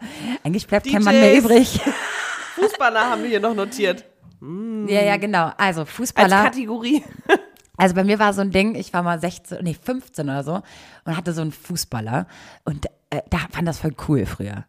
Eigentlich 0.42 0.66
bleibt 0.66 0.90
kein 0.90 1.02
Mann 1.02 1.14
mehr 1.18 1.32
DJs. 1.34 1.44
übrig. 1.44 1.80
Fußballer 2.56 3.10
haben 3.10 3.22
wir 3.22 3.28
hier 3.30 3.40
noch 3.40 3.54
notiert. 3.54 4.04
ja, 4.40 5.02
ja, 5.02 5.16
genau. 5.18 5.50
Also 5.56 5.82
Als 5.82 5.90
Fußballer. 5.90 6.44
Kategorie. 6.44 7.02
Also 7.78 7.94
bei 7.94 8.04
mir 8.04 8.18
war 8.18 8.32
so 8.32 8.40
ein 8.40 8.50
Ding, 8.52 8.74
ich 8.74 8.94
war 8.94 9.02
mal 9.02 9.20
16, 9.20 9.58
nee, 9.62 9.74
15 9.78 10.24
oder 10.30 10.42
so 10.42 10.62
und 11.04 11.14
hatte 11.14 11.34
so 11.34 11.42
einen 11.42 11.52
Fußballer 11.52 12.26
und 12.64 12.86
äh, 13.10 13.20
da 13.28 13.36
fand 13.50 13.68
das 13.68 13.80
voll 13.80 13.94
cool 14.08 14.24
früher. 14.24 14.64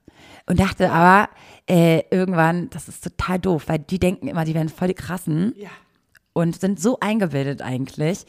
Und 0.46 0.60
dachte 0.60 0.92
aber 0.92 1.30
äh, 1.70 2.04
irgendwann, 2.12 2.70
das 2.70 2.90
ist 2.90 3.06
total 3.06 3.40
doof, 3.40 3.64
weil 3.68 3.80
die 3.80 3.98
denken 3.98 4.28
immer, 4.28 4.44
die 4.44 4.54
werden 4.54 4.68
voll 4.68 4.90
die 4.90 4.94
krassen. 4.94 5.54
Ja. 5.56 5.70
Und 6.38 6.60
sind 6.60 6.80
so 6.80 7.00
eingebildet 7.00 7.64
eigentlich. 7.64 8.26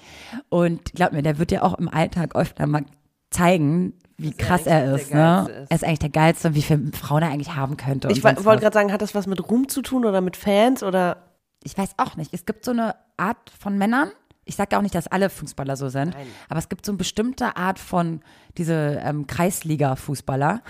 Und 0.48 0.92
glaub 0.94 1.12
mir, 1.12 1.20
der 1.22 1.38
wird 1.38 1.52
ja 1.52 1.62
auch 1.62 1.74
im 1.78 1.88
Alltag 1.88 2.34
öfter 2.34 2.66
mal 2.66 2.84
zeigen, 3.30 3.92
wie 4.16 4.32
krass 4.32 4.66
er 4.66 4.78
eigentlich 4.84 5.02
ist, 5.02 5.14
ne? 5.14 5.46
Ist. 5.48 5.70
Er 5.70 5.76
ist 5.76 5.84
eigentlich 5.84 5.98
der 5.98 6.08
geilste 6.08 6.48
und 6.48 6.54
wie 6.54 6.62
viele 6.62 6.90
Frauen 6.92 7.22
er 7.22 7.28
eigentlich 7.30 7.54
haben 7.54 7.76
könnte. 7.76 8.08
und 8.08 8.16
Ich 8.16 8.24
wollte 8.24 8.42
gerade 8.42 8.72
sagen, 8.72 8.92
hat 8.92 9.02
das 9.02 9.14
was 9.14 9.26
mit 9.26 9.50
Ruhm 9.50 9.68
zu 9.68 9.82
tun 9.82 10.06
oder 10.06 10.22
mit 10.22 10.36
Fans 10.36 10.82
oder? 10.82 11.24
ich 11.62 11.76
weiß 11.76 11.90
auch 11.98 12.16
nicht. 12.16 12.32
Es 12.32 12.46
gibt 12.46 12.64
so 12.64 12.70
eine 12.70 12.94
Art 13.16 13.50
von 13.60 13.76
Männern. 13.76 14.10
ich 14.46 14.56
sage 14.56 14.70
ja 14.72 14.78
auch 14.78 14.82
nicht, 14.82 14.94
dass 14.94 15.06
alle 15.08 15.28
Fußballer 15.28 15.76
so 15.76 15.88
sind, 15.90 16.16
aber 16.48 16.58
es 16.58 16.70
gibt 16.70 16.86
so 16.86 16.92
eine 16.92 16.96
bestimmte 16.96 17.56
Art 17.56 17.78
von 17.78 18.22
diese 18.56 19.02
ähm, 19.04 19.26
Kreisliga-Fußballer, 19.26 20.62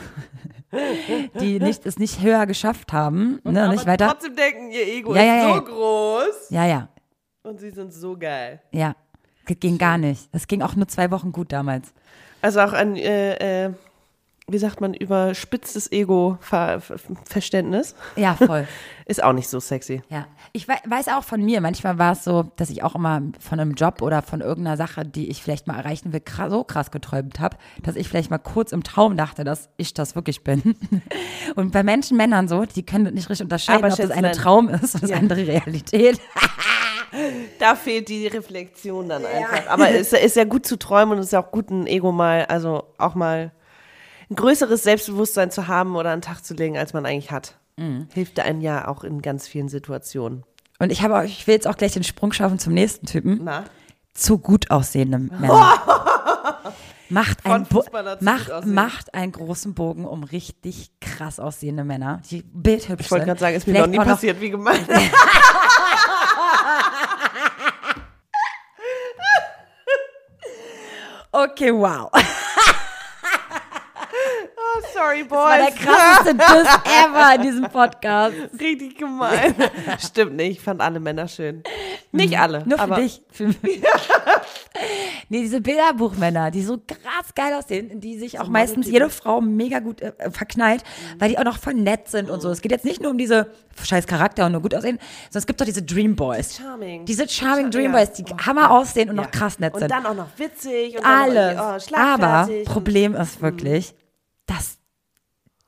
die 1.41 1.61
nicht, 1.61 1.87
es 1.87 1.99
nicht 1.99 2.21
höher 2.21 2.47
geschafft 2.47 2.93
haben, 2.93 3.39
ne, 3.45 3.63
Aber 3.65 3.73
nicht 3.73 3.87
weiter. 3.87 4.09
trotzdem 4.09 4.35
denken, 4.35 4.71
ihr 4.73 4.87
Ego 4.89 5.15
Ja, 5.15 5.23
ja, 5.23 5.37
ist 5.37 5.49
ja. 5.49 5.55
so 5.55 5.63
groß 5.63 6.51
Ja, 6.51 6.67
ja, 6.67 6.89
und 7.49 7.59
sie 7.61 7.71
sind 7.71 7.93
so 7.93 8.17
geil. 8.17 8.61
ja. 8.73 8.95
Das 9.47 9.59
ging 9.61 9.79
gar 9.79 9.97
nicht. 9.97 10.29
Das 10.35 10.47
ging 10.47 10.61
auch 10.61 10.77
nur 10.77 10.89
zwei 10.89 11.11
Wochen 11.11 11.33
gut 11.33 11.53
damals. 11.53 11.95
Also 12.43 12.61
auch 12.61 12.75
ein, 12.75 12.97
äh, 12.97 13.69
äh, 13.69 13.73
wie 14.47 14.59
sagt 14.59 14.83
man, 14.83 14.93
überspitztes 14.93 15.91
Ego-Verständnis 15.91 17.95
Ja, 18.17 18.35
voll. 18.35 18.69
ist 19.07 19.23
auch 19.25 19.33
nicht 19.33 19.49
so 19.49 19.59
sexy. 19.59 20.03
Ja, 20.11 20.27
ich 20.53 20.69
wei- 20.69 20.83
weiß 20.87 21.09
auch 21.09 21.25
von 21.25 21.43
mir, 21.43 21.63
manchmal 21.63 21.99
war 21.99 22.13
es 22.13 22.25
so, 22.25 22.43
dass 22.57 22.69
ich 22.69 22.83
auch 22.83 22.95
immer 22.95 23.23
von 23.41 23.59
einem 23.59 23.73
Job 23.73 24.03
oder 24.03 24.21
von 24.21 24.43
irgendeiner 24.43 24.77
Sache, 24.77 25.07
die 25.07 25.31
ich 25.31 25.43
vielleicht 25.43 25.67
mal 25.67 25.79
erreichen 25.79 26.13
will, 26.13 26.21
so 26.51 26.63
krass 26.63 26.91
geträumt 26.91 27.41
habe, 27.41 27.57
dass 27.83 27.97
ich 27.97 28.07
vielleicht 28.07 28.31
mal 28.31 28.37
kurz 28.39 28.73
im 28.73 28.83
Traum 28.85 29.17
dachte, 29.17 29.45
dass 29.45 29.71
ich 29.79 29.95
das 29.95 30.15
wirklich 30.15 30.45
bin. 30.45 30.77
Und 31.57 31.73
bei 31.73 31.83
Menschen, 31.83 32.19
Männern 32.19 32.49
so, 32.49 32.67
die 32.67 32.83
können 32.85 33.15
nicht 33.15 33.31
richtig 33.31 33.45
unterscheiden, 33.45 33.83
Aber 33.85 33.95
ob 33.95 33.99
das 33.99 34.11
Schätzlein- 34.11 34.33
Traum 34.35 34.69
ist 34.69 34.93
und 34.95 35.05
das 35.05 35.11
Ja. 35.11 35.17
andere 35.17 35.47
Realität. 35.47 36.21
Da 37.59 37.75
fehlt 37.75 38.09
die 38.09 38.27
Reflexion 38.27 39.09
dann 39.09 39.25
einfach. 39.25 39.67
Aber 39.69 39.91
es 39.91 40.13
ist 40.13 40.37
ja 40.37 40.45
gut 40.45 40.67
zu 40.67 40.79
träumen 40.79 41.13
und 41.15 41.19
es 41.21 41.27
ist 41.27 41.33
ja 41.33 41.43
auch 41.43 41.51
gut, 41.51 41.71
ein 41.71 41.87
Ego 41.87 42.13
mal, 42.13 42.45
also 42.47 42.85
auch 42.99 43.15
mal 43.15 43.53
ein 44.31 44.37
größeres 44.37 44.83
Selbstbewusstsein 44.83 45.51
zu 45.51 45.69
haben 45.69 45.97
oder 45.97 46.11
an 46.11 46.21
den 46.21 46.23
Tag 46.27 46.45
zu 46.45 46.55
legen, 46.55 46.77
als 46.77 46.93
man 46.93 47.07
eigentlich 47.07 47.31
hat. 47.31 47.55
Mhm. 47.77 48.09
Hilft 48.13 48.39
einem 48.41 48.61
ja 48.61 48.89
auch 48.89 49.05
in 49.05 49.23
ganz 49.23 49.49
vielen 49.49 49.69
Situationen. 49.69 50.45
Und 50.79 50.93
ich 50.93 51.03
habe, 51.03 51.19
auch- 51.19 51.23
ich 51.25 51.47
will 51.47 51.55
jetzt 51.55 51.67
auch 51.67 51.77
gleich 51.77 51.93
den 51.93 52.05
Sprung 52.05 52.33
schaffen 52.33 52.59
zum 52.59 52.75
nächsten 52.75 53.07
Typen. 53.07 53.41
Na? 53.43 53.65
Zu 54.15 54.39
gut 54.39 54.71
aussehende 54.71 55.19
Männer. 55.41 55.81
Macht, 57.11 57.47
ein 57.47 57.67
macht, 58.21 58.51
aussehen. 58.53 58.75
macht 58.75 59.15
einen 59.15 59.33
großen 59.33 59.73
Bogen 59.73 60.05
um 60.05 60.25
richtig 60.25 60.91
krass 61.01 61.41
aussehende 61.41 61.83
Männer, 61.83 62.21
die 62.31 62.43
bildhübsch 62.43 63.07
Ich 63.07 63.11
wollte 63.11 63.23
sind. 63.23 63.29
gerade 63.29 63.41
sagen, 63.41 63.57
ist 63.57 63.67
mir 63.67 63.81
noch 63.81 63.87
nie 63.87 63.97
passiert, 63.97 64.39
wie 64.43 64.51
gemein. 64.51 64.77
Okay, 71.33 71.73
wow. 71.73 72.11
Oh, 74.61 74.83
sorry, 74.95 75.23
Das 75.23 75.31
war 75.31 75.57
der 75.59 75.65
boys. 75.71 75.75
krasseste 75.77 76.35
Diss 76.35 76.69
ever 76.85 77.35
in 77.37 77.43
diesem 77.43 77.71
Podcast. 77.71 78.35
Richtig 78.61 78.99
gemein. 78.99 79.55
Stimmt 79.99 80.37
nicht, 80.37 80.59
ich 80.59 80.61
fand 80.61 80.81
alle 80.83 81.01
Männer 81.01 81.27
schön. 81.27 81.63
Nicht 82.13 82.39
alle. 82.39 82.65
Nur 82.67 82.79
für 82.79 82.95
dich. 82.97 83.23
Für 83.31 83.47
mich. 83.47 83.83
Nee, 85.29 85.41
diese 85.43 85.61
Bilderbuchmänner, 85.61 86.51
die 86.51 86.63
so 86.63 86.79
krass 86.79 87.35
geil 87.35 87.55
aussehen, 87.55 88.01
die 88.01 88.19
sich 88.19 88.41
auch 88.41 88.49
meistens 88.49 88.87
jede 88.87 89.11
Frau 89.11 89.41
mega 89.41 89.79
gut 89.81 90.01
äh, 90.01 90.31
verknallt, 90.31 90.85
weil 91.19 91.31
die 91.31 91.39
auch 91.39 91.45
noch 91.45 91.59
voll 91.59 91.75
nett 91.75 92.09
sind 92.09 92.31
und 92.31 92.41
so. 92.41 92.51
Es 92.51 92.61
geht 92.63 92.73
jetzt 92.73 92.85
nicht 92.85 93.01
nur 93.03 93.11
um 93.11 93.19
diese 93.19 93.51
scheiß 93.83 94.07
Charakter 94.07 94.47
und 94.47 94.53
nur 94.53 94.63
gut 94.63 94.75
aussehen, 94.75 94.99
sondern 95.31 95.39
es 95.41 95.47
gibt 95.47 95.61
doch 95.61 95.67
diese 95.67 95.83
Dream 95.83 96.17
Boys. 96.17 96.57
Charming. 96.57 97.05
Diese 97.05 97.29
Charming 97.29 97.67
Ja. 97.67 97.71
Dream 97.71 97.93
Boys, 97.93 98.13
die 98.13 98.25
Hammer 98.25 98.71
aussehen 98.71 99.11
und 99.11 99.17
noch 99.17 99.31
krass 99.31 99.59
nett 99.59 99.75
Und 99.75 99.81
sind. 99.81 99.91
dann 99.91 100.07
auch 100.07 100.15
noch 100.15 100.29
witzig. 100.39 100.97
Und 100.99 101.05
Alles. 101.05 101.57
Noch, 101.91 101.99
oh, 101.99 102.01
Aber 102.01 102.49
und- 102.51 102.65
Problem 102.65 103.15
ist 103.15 103.41
wirklich, 103.43 103.95
dass 104.47 104.79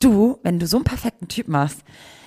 du, 0.00 0.38
wenn 0.42 0.58
du 0.58 0.66
so 0.66 0.78
einen 0.78 0.84
perfekten 0.84 1.28
Typ 1.28 1.48
machst, 1.48 1.80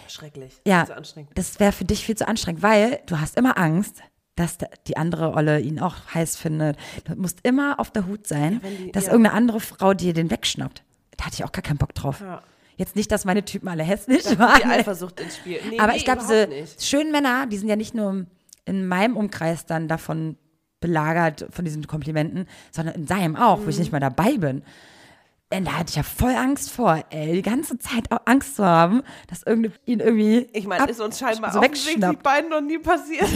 Schrecklich. 0.08 0.54
Ja, 0.68 0.86
So 0.86 0.94
anstrengend. 0.94 1.32
das 1.34 1.60
wäre 1.60 1.72
für 1.72 1.86
dich 1.86 2.06
viel 2.06 2.16
zu 2.16 2.28
anstrengend, 2.28 2.62
weil 2.62 3.00
du 3.08 3.20
hast 3.20 3.36
immer 3.36 3.58
Angst, 3.58 4.04
dass 4.36 4.58
da- 4.58 4.68
die 4.88 4.98
andere 4.98 5.34
Olle 5.34 5.60
ihn 5.60 5.80
auch 5.80 5.96
heiß 6.13 6.36
findet. 6.38 6.78
Du 7.06 7.16
musst 7.16 7.40
immer 7.44 7.80
auf 7.80 7.92
der 7.92 8.08
Hut 8.08 8.28
sein, 8.28 8.62
die- 8.80 8.92
dass 8.92 9.06
ja. 9.06 9.12
irgendeine 9.12 9.36
andere 9.38 9.60
Frau 9.60 9.94
dir 9.94 10.13
den 10.13 10.32
wegschnappt. 10.32 10.84
Da 11.18 11.25
hatte 11.25 11.36
ich 11.36 11.44
auch 11.44 11.52
gar 11.52 11.62
keinen 11.62 11.78
Bock 11.78 11.94
drauf. 11.94 12.22
Ja. 12.22 12.42
Jetzt 12.75 12.96
nicht, 12.96 13.12
dass 13.12 13.24
meine 13.25 13.46
Typen 13.46 13.68
alle 13.68 13.84
hässlich 13.84 14.24
Die 14.24 14.40
waren. 14.40 14.63
Eifersucht 14.70 15.20
ins 15.20 15.38
Spiel. 15.38 15.60
Nee, 15.70 15.80
Aber 15.80 15.92
nee, 15.92 15.98
ich 15.98 16.06
glaube, 16.06 16.22
diese 16.22 16.48
nicht. 16.48 16.84
schönen 16.84 17.12
Männer, 17.12 17.46
die 17.46 17.58
sind 17.58 17.68
ja 17.70 17.75
nicht 17.75 17.94
nur 17.94 18.25
in 18.66 18.88
meinem 18.88 19.16
Umkreis 19.16 19.66
dann 19.68 19.88
davon 19.88 20.38
belagert, 20.79 21.46
von 21.51 21.64
diesen 21.66 21.86
Komplimenten, 21.88 22.48
sondern 22.72 22.96
in 22.96 23.07
seinem 23.07 23.36
auch, 23.36 23.60
wo 23.64 23.68
ich 23.70 23.75
Mhm. 23.75 23.81
nicht 23.81 23.92
mal 23.92 24.00
dabei 24.00 24.38
bin. 24.38 24.64
Und 25.55 25.66
da 25.66 25.74
hatte 25.74 25.92
ich 25.92 25.96
ja 25.96 26.03
voll 26.03 26.35
Angst 26.35 26.72
vor, 26.72 27.03
ey, 27.11 27.33
die 27.33 27.42
ganze 27.42 27.77
Zeit 27.77 28.11
auch 28.11 28.22
Angst 28.25 28.55
zu 28.55 28.66
haben, 28.66 29.03
dass 29.27 29.44
irgende, 29.44 29.72
ihn 29.85 30.00
irgendwie. 30.00 30.48
Ich 30.53 30.66
meine, 30.66 30.89
ist 30.89 31.00
uns 31.00 31.20
scheinbar 31.20 31.53
so 31.53 31.59
offensichtlich 31.59 32.18
beiden 32.20 32.50
noch 32.50 32.61
nie 32.61 32.79
passiert. 32.79 33.27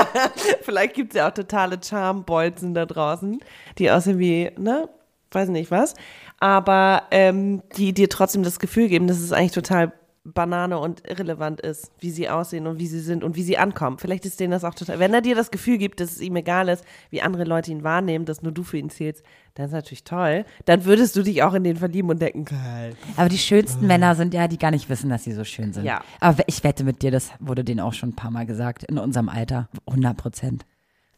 Vielleicht 0.62 0.94
gibt 0.94 1.12
es 1.12 1.18
ja 1.18 1.28
auch 1.28 1.34
totale 1.34 1.78
Charmbolzen 1.82 2.72
da 2.72 2.86
draußen, 2.86 3.40
die 3.76 3.90
aussehen 3.90 4.18
wie, 4.18 4.50
ne, 4.56 4.88
weiß 5.32 5.50
nicht 5.50 5.70
was. 5.70 5.94
Aber 6.40 7.02
ähm, 7.10 7.62
die 7.76 7.92
dir 7.92 8.08
trotzdem 8.08 8.42
das 8.44 8.60
Gefühl 8.60 8.88
geben, 8.88 9.06
dass 9.06 9.18
es 9.18 9.32
eigentlich 9.32 9.52
total 9.52 9.92
Banane 10.34 10.78
und 10.78 11.02
irrelevant 11.08 11.60
ist, 11.60 11.90
wie 12.00 12.10
sie 12.10 12.28
aussehen 12.28 12.66
und 12.66 12.78
wie 12.78 12.86
sie 12.86 13.00
sind 13.00 13.24
und 13.24 13.36
wie 13.36 13.42
sie 13.42 13.58
ankommen. 13.58 13.98
Vielleicht 13.98 14.26
ist 14.26 14.40
denen 14.40 14.50
das 14.52 14.64
auch 14.64 14.74
total. 14.74 14.98
Wenn 14.98 15.14
er 15.14 15.20
dir 15.20 15.34
das 15.34 15.50
Gefühl 15.50 15.78
gibt, 15.78 16.00
dass 16.00 16.12
es 16.12 16.20
ihm 16.20 16.36
egal 16.36 16.68
ist, 16.68 16.84
wie 17.10 17.22
andere 17.22 17.44
Leute 17.44 17.70
ihn 17.70 17.82
wahrnehmen, 17.84 18.24
dass 18.24 18.42
nur 18.42 18.52
du 18.52 18.62
für 18.62 18.78
ihn 18.78 18.90
zählst, 18.90 19.22
dann 19.54 19.66
ist 19.66 19.72
natürlich 19.72 20.04
toll. 20.04 20.44
Dann 20.66 20.84
würdest 20.84 21.16
du 21.16 21.22
dich 21.22 21.42
auch 21.42 21.54
in 21.54 21.64
den 21.64 21.76
verlieben 21.76 22.10
und 22.10 22.20
denken, 22.22 22.44
geil. 22.44 22.94
Aber 23.16 23.28
die 23.28 23.38
schönsten 23.38 23.86
Männer 23.86 24.14
sind 24.14 24.34
ja, 24.34 24.46
die 24.48 24.58
gar 24.58 24.70
nicht 24.70 24.88
wissen, 24.88 25.10
dass 25.10 25.24
sie 25.24 25.32
so 25.32 25.44
schön 25.44 25.72
sind. 25.72 25.84
Ja. 25.84 26.00
Aber 26.20 26.44
ich 26.46 26.62
wette 26.64 26.84
mit 26.84 27.02
dir, 27.02 27.10
das 27.10 27.30
wurde 27.40 27.64
denen 27.64 27.80
auch 27.80 27.92
schon 27.92 28.10
ein 28.10 28.16
paar 28.16 28.30
Mal 28.30 28.46
gesagt, 28.46 28.84
in 28.84 28.98
unserem 28.98 29.28
Alter. 29.28 29.68
100 29.86 30.16
Prozent. 30.16 30.64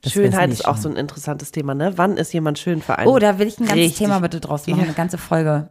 Das 0.02 0.12
Schönheit 0.14 0.50
ist 0.50 0.66
auch 0.66 0.76
schon. 0.76 0.82
so 0.82 0.88
ein 0.90 0.96
interessantes 0.96 1.52
Thema, 1.52 1.74
ne? 1.74 1.92
Wann 1.96 2.16
ist 2.16 2.32
jemand 2.32 2.58
schön 2.58 2.80
für 2.80 2.96
einen? 2.96 3.08
Oh, 3.08 3.18
da 3.18 3.38
will 3.38 3.48
ich 3.48 3.58
ein 3.58 3.66
ganzes 3.66 3.76
Richtig. 3.84 3.98
Thema 3.98 4.20
bitte 4.20 4.40
draus 4.40 4.66
machen, 4.66 4.78
Ja. 4.80 4.84
eine 4.86 4.94
ganze 4.94 5.18
Folge. 5.18 5.68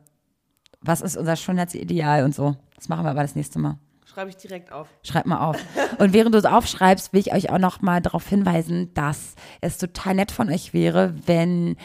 Was 0.82 1.02
ist 1.02 1.18
unser 1.18 1.36
Schönheitsideal 1.36 2.24
und 2.24 2.34
so? 2.34 2.56
Das 2.76 2.90
machen 2.90 3.06
wir 3.06 3.12
aber 3.12 3.22
das 3.22 3.36
nächste 3.36 3.60
Mal. 3.60 3.78
Schreibe 4.06 4.30
ich 4.30 4.38
direkt 4.38 4.72
auf. 4.72 4.88
Schreibt 5.04 5.28
mal 5.28 5.46
auf. 5.46 5.58
Und 6.00 6.14
während 6.14 6.34
du 6.34 6.40
es 6.40 6.46
aufschreibst, 6.46 7.14
will 7.14 7.20
ich 7.20 7.34
euch 7.34 7.52
auch 7.52 7.60
noch 7.60 7.82
mal 7.82 8.02
darauf 8.02 8.28
hinweisen, 8.28 8.94
dass 8.94 9.36
es 9.62 9.78
total 9.78 10.16
nett 10.16 10.32
von 10.32 10.50
euch 10.50 10.74
wäre, 10.74 11.14
wenn 11.26 11.76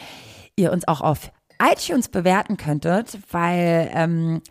ihr 0.55 0.71
uns 0.71 0.87
auch 0.87 1.01
auf 1.01 1.31
iTunes 1.61 2.09
bewerten 2.09 2.57
könntet, 2.57 3.19
weil 3.31 3.89
ähm, 3.93 4.41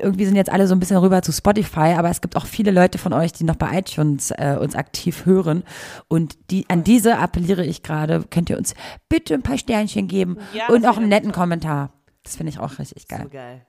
irgendwie 0.00 0.24
sind 0.24 0.36
jetzt 0.36 0.50
alle 0.50 0.66
so 0.66 0.74
ein 0.74 0.80
bisschen 0.80 0.96
rüber 0.96 1.22
zu 1.22 1.32
Spotify, 1.32 1.94
aber 1.96 2.08
es 2.08 2.20
gibt 2.20 2.36
auch 2.36 2.46
viele 2.46 2.70
Leute 2.70 2.98
von 2.98 3.12
euch, 3.12 3.32
die 3.32 3.44
noch 3.44 3.56
bei 3.56 3.78
iTunes 3.78 4.30
äh, 4.30 4.56
uns 4.58 4.74
aktiv 4.74 5.26
hören. 5.26 5.64
Und 6.06 6.50
die, 6.50 6.64
an 6.68 6.84
diese 6.84 7.18
appelliere 7.18 7.64
ich 7.64 7.82
gerade. 7.82 8.24
Könnt 8.30 8.48
ihr 8.48 8.58
uns 8.58 8.74
bitte 9.08 9.34
ein 9.34 9.42
paar 9.42 9.58
Sternchen 9.58 10.08
geben 10.08 10.38
Ja, 10.54 10.68
und 10.68 10.86
auch 10.86 10.96
einen 10.96 11.08
netten 11.08 11.32
Kommentar. 11.32 11.90
Das 12.22 12.36
finde 12.36 12.50
ich 12.52 12.58
auch 12.58 12.78
richtig 12.78 13.08
geil. 13.08 13.22
So 13.24 13.28
geil. 13.30 13.66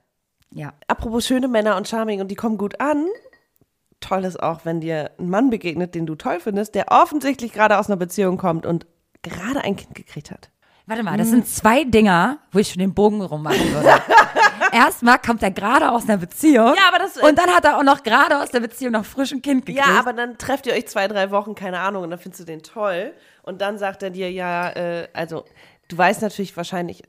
Ja. 0.51 0.73
Apropos 0.87 1.25
schöne 1.25 1.47
Männer 1.47 1.77
und 1.77 1.87
Charming 1.87 2.21
und 2.21 2.29
die 2.29 2.35
kommen 2.35 2.57
gut 2.57 2.79
an. 2.81 3.05
Toll 3.99 4.23
ist 4.23 4.41
auch, 4.41 4.61
wenn 4.63 4.79
dir 4.81 5.11
ein 5.19 5.29
Mann 5.29 5.49
begegnet, 5.49 5.93
den 5.93 6.05
du 6.05 6.15
toll 6.15 6.39
findest, 6.39 6.73
der 6.75 6.85
offensichtlich 6.89 7.51
gerade 7.53 7.77
aus 7.77 7.87
einer 7.87 7.97
Beziehung 7.97 8.37
kommt 8.37 8.65
und 8.65 8.87
gerade 9.21 9.61
ein 9.61 9.75
Kind 9.75 9.93
gekriegt 9.93 10.31
hat. 10.31 10.49
Warte 10.85 11.03
mal, 11.03 11.17
das 11.17 11.29
sind 11.29 11.47
zwei 11.47 11.83
Dinger, 11.83 12.39
wo 12.51 12.57
ich 12.59 12.69
schon 12.69 12.79
den 12.79 12.95
Bogen 12.95 13.21
rummachen 13.21 13.73
würde. 13.73 14.01
Erstmal 14.71 15.19
kommt 15.19 15.43
er 15.43 15.51
gerade 15.51 15.91
aus 15.91 16.07
einer 16.07 16.17
Beziehung. 16.17 16.73
Ja, 16.75 16.87
aber 16.87 16.97
das- 16.99 17.17
Und 17.17 17.37
dann 17.37 17.49
hat 17.51 17.65
er 17.65 17.77
auch 17.77 17.83
noch 17.83 18.01
gerade 18.03 18.41
aus 18.41 18.49
der 18.49 18.59
Beziehung 18.61 18.93
noch 18.93 19.05
frisch 19.05 19.31
ein 19.31 19.41
Kind 19.41 19.65
gekriegt. 19.67 19.85
Ja, 19.85 19.99
aber 19.99 20.13
dann 20.13 20.37
trefft 20.39 20.65
ihr 20.65 20.73
euch 20.73 20.87
zwei, 20.87 21.07
drei 21.07 21.29
Wochen, 21.29 21.53
keine 21.53 21.79
Ahnung, 21.79 22.03
und 22.03 22.09
dann 22.09 22.19
findest 22.19 22.41
du 22.41 22.45
den 22.45 22.63
toll. 22.63 23.13
Und 23.43 23.61
dann 23.61 23.77
sagt 23.77 24.01
er 24.01 24.09
dir, 24.09 24.31
ja, 24.31 24.69
äh, 24.71 25.07
also 25.13 25.45
du 25.89 25.97
weißt 25.97 26.21
natürlich 26.23 26.55
wahrscheinlich 26.57 27.03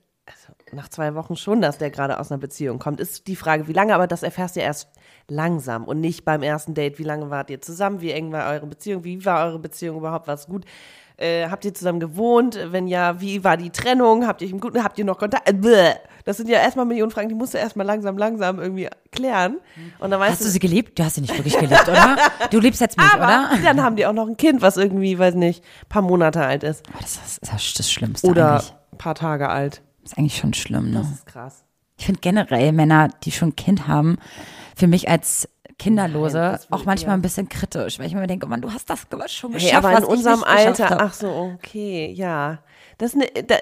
nach 0.73 0.89
zwei 0.89 1.15
Wochen 1.15 1.37
schon, 1.37 1.61
dass 1.61 1.79
der 1.79 1.91
gerade 1.91 2.19
aus 2.19 2.31
einer 2.31 2.39
Beziehung 2.39 2.79
kommt. 2.79 3.01
Ist 3.01 3.27
die 3.27 3.37
Frage, 3.37 3.69
wie 3.69 3.73
lange, 3.73 3.95
aber 3.95 4.07
das 4.07 4.23
erfährst 4.23 4.57
du 4.57 4.61
erst 4.61 4.89
langsam 5.29 5.85
und 5.85 6.01
nicht 6.01 6.25
beim 6.25 6.43
ersten 6.43 6.75
Date. 6.75 6.99
Wie 6.99 7.05
lange 7.05 7.31
wart 7.31 7.51
ihr 7.51 7.61
zusammen? 7.61 8.01
Wie 8.01 8.11
eng 8.13 8.33
war 8.33 8.51
eure 8.51 8.67
Beziehung? 8.67 9.05
Wie 9.05 9.25
war 9.25 9.47
eure 9.47 9.59
Beziehung 9.59 9.99
überhaupt? 9.99 10.27
War 10.27 10.35
es 10.35 10.47
gut? 10.47 10.65
Äh, 11.17 11.49
habt 11.51 11.67
ihr 11.67 11.75
zusammen 11.75 12.01
gewohnt? 12.01 12.59
Wenn 12.71 12.87
ja, 12.87 13.21
wie 13.21 13.45
war 13.45 13.59
die 13.59 13.71
Trennung? 13.71 14.27
Habt 14.27 14.41
ihr 14.41 14.49
im 14.49 14.59
Guten, 14.59 14.83
habt 14.83 14.99
ihr 14.99 15.05
noch 15.05 15.19
Kontakt? 15.19 15.49
Äh, 15.49 15.53
bäh. 15.53 15.93
Das 16.25 16.39
sind 16.39 16.49
ja 16.49 16.59
erstmal 16.61 16.87
Millionen 16.87 17.11
Fragen, 17.11 17.29
die 17.29 17.35
musst 17.35 17.53
du 17.55 17.59
erstmal 17.59 17.87
langsam, 17.87 18.17
langsam 18.17 18.59
irgendwie 18.59 18.89
klären. 19.13 19.59
Und 19.99 20.11
dann 20.11 20.21
weißt 20.21 20.33
Hast 20.33 20.45
du 20.45 20.49
sie 20.49 20.59
geliebt? 20.59 20.99
Du 20.99 21.05
hast 21.05 21.17
sie 21.17 21.21
nicht 21.21 21.37
wirklich 21.37 21.59
geliebt, 21.59 21.89
oder? 21.89 22.17
Du 22.51 22.59
liebst 22.59 22.81
jetzt 22.81 22.97
mich, 22.97 23.07
aber 23.07 23.25
oder? 23.53 23.63
dann 23.63 23.83
haben 23.83 23.97
die 23.97 24.07
auch 24.07 24.13
noch 24.13 24.29
ein 24.29 24.37
Kind, 24.37 24.63
was 24.63 24.77
irgendwie, 24.77 25.19
weiß 25.19 25.35
nicht, 25.35 25.63
ein 25.83 25.89
paar 25.89 26.03
Monate 26.03 26.43
alt 26.43 26.63
ist. 26.63 26.85
Oh, 26.89 26.99
das 27.01 27.17
ist 27.17 27.41
das, 27.53 27.75
das 27.75 27.93
Schlimmste 27.93 28.27
Oder 28.27 28.53
eigentlich. 28.53 28.75
ein 28.93 28.99
paar 28.99 29.15
Tage 29.15 29.49
alt. 29.49 29.83
Ist 30.05 30.19
eigentlich 30.19 30.37
schon 30.37 30.55
schlimm, 30.55 30.91
ne? 30.91 31.01
Das 31.01 31.11
ist 31.11 31.27
krass. 31.27 31.65
Ich 31.99 32.07
finde 32.07 32.21
generell 32.21 32.73
Männer, 32.73 33.09
die 33.25 33.31
schon 33.31 33.51
ein 33.51 33.57
Kind 33.57 33.87
haben, 33.87 34.19
für 34.75 34.87
mich 34.87 35.09
als 35.09 35.49
Kinderlose 35.79 36.39
Nein, 36.39 36.59
auch 36.71 36.85
manchmal 36.85 37.13
ja. 37.13 37.19
ein 37.19 37.23
bisschen 37.23 37.49
kritisch, 37.49 37.99
weil 37.99 38.07
ich 38.07 38.15
mir 38.15 38.27
denke, 38.27 38.47
oh 38.47 38.49
Mann, 38.49 38.61
du 38.61 38.73
hast 38.73 38.89
das 38.89 39.07
schon 39.33 39.53
geschafft, 39.53 39.73
Hey, 39.73 39.79
aber 39.79 39.97
in 39.97 40.05
unserem 40.05 40.45
Alter, 40.45 41.01
ach 41.01 41.15
so, 41.15 41.53
okay, 41.55 42.13
ja. 42.13 42.59
Das 42.99 43.15
ist 43.15 43.17
ne, 43.17 43.27
da, 43.45 43.57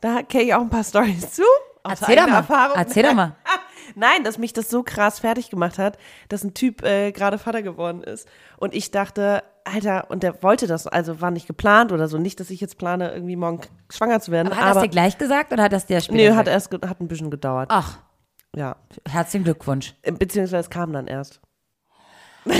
da 0.00 0.22
kenne 0.22 0.44
ich 0.44 0.54
auch 0.54 0.60
ein 0.60 0.70
paar 0.70 0.84
Stories 0.84 1.32
zu. 1.32 1.42
Erzähl 1.84 2.16
doch 2.16 2.26
mal. 2.26 2.36
Erfahrung. 2.38 2.76
Erzähl 2.76 3.02
doch 3.04 3.14
mal. 3.14 3.36
Nein, 3.94 4.24
dass 4.24 4.38
mich 4.38 4.52
das 4.52 4.68
so 4.68 4.82
krass 4.82 5.20
fertig 5.20 5.50
gemacht 5.50 5.78
hat, 5.78 5.98
dass 6.28 6.42
ein 6.42 6.54
Typ 6.54 6.82
äh, 6.82 7.12
gerade 7.12 7.38
Vater 7.38 7.62
geworden 7.62 8.02
ist. 8.02 8.26
Und 8.56 8.74
ich 8.74 8.90
dachte, 8.90 9.44
Alter, 9.64 10.10
und 10.10 10.22
der 10.22 10.42
wollte 10.42 10.66
das, 10.66 10.86
also 10.86 11.20
war 11.20 11.30
nicht 11.30 11.46
geplant 11.46 11.90
oder 11.90 12.06
so. 12.08 12.18
Nicht, 12.18 12.38
dass 12.38 12.50
ich 12.50 12.60
jetzt 12.60 12.76
plane, 12.78 13.12
irgendwie 13.12 13.36
morgen 13.36 13.60
schwanger 13.90 14.20
zu 14.20 14.30
werden. 14.30 14.48
Aber 14.52 14.56
hat 14.56 14.64
er 14.64 14.76
es 14.76 14.82
dir 14.82 14.88
gleich 14.90 15.16
gesagt 15.18 15.52
oder 15.52 15.62
hat 15.64 15.72
das 15.72 15.86
dir 15.86 16.00
später 16.00 16.16
nee, 16.16 16.32
hat 16.32 16.48
erst, 16.48 16.72
hat 16.72 17.00
ein 17.00 17.08
bisschen 17.08 17.30
gedauert. 17.30 17.68
Ach, 17.72 17.98
Ja. 18.54 18.76
herzlichen 19.08 19.44
Glückwunsch. 19.44 19.94
Beziehungsweise 20.02 20.58
es 20.58 20.70
kam 20.70 20.92
dann 20.92 21.06
erst. 21.06 21.40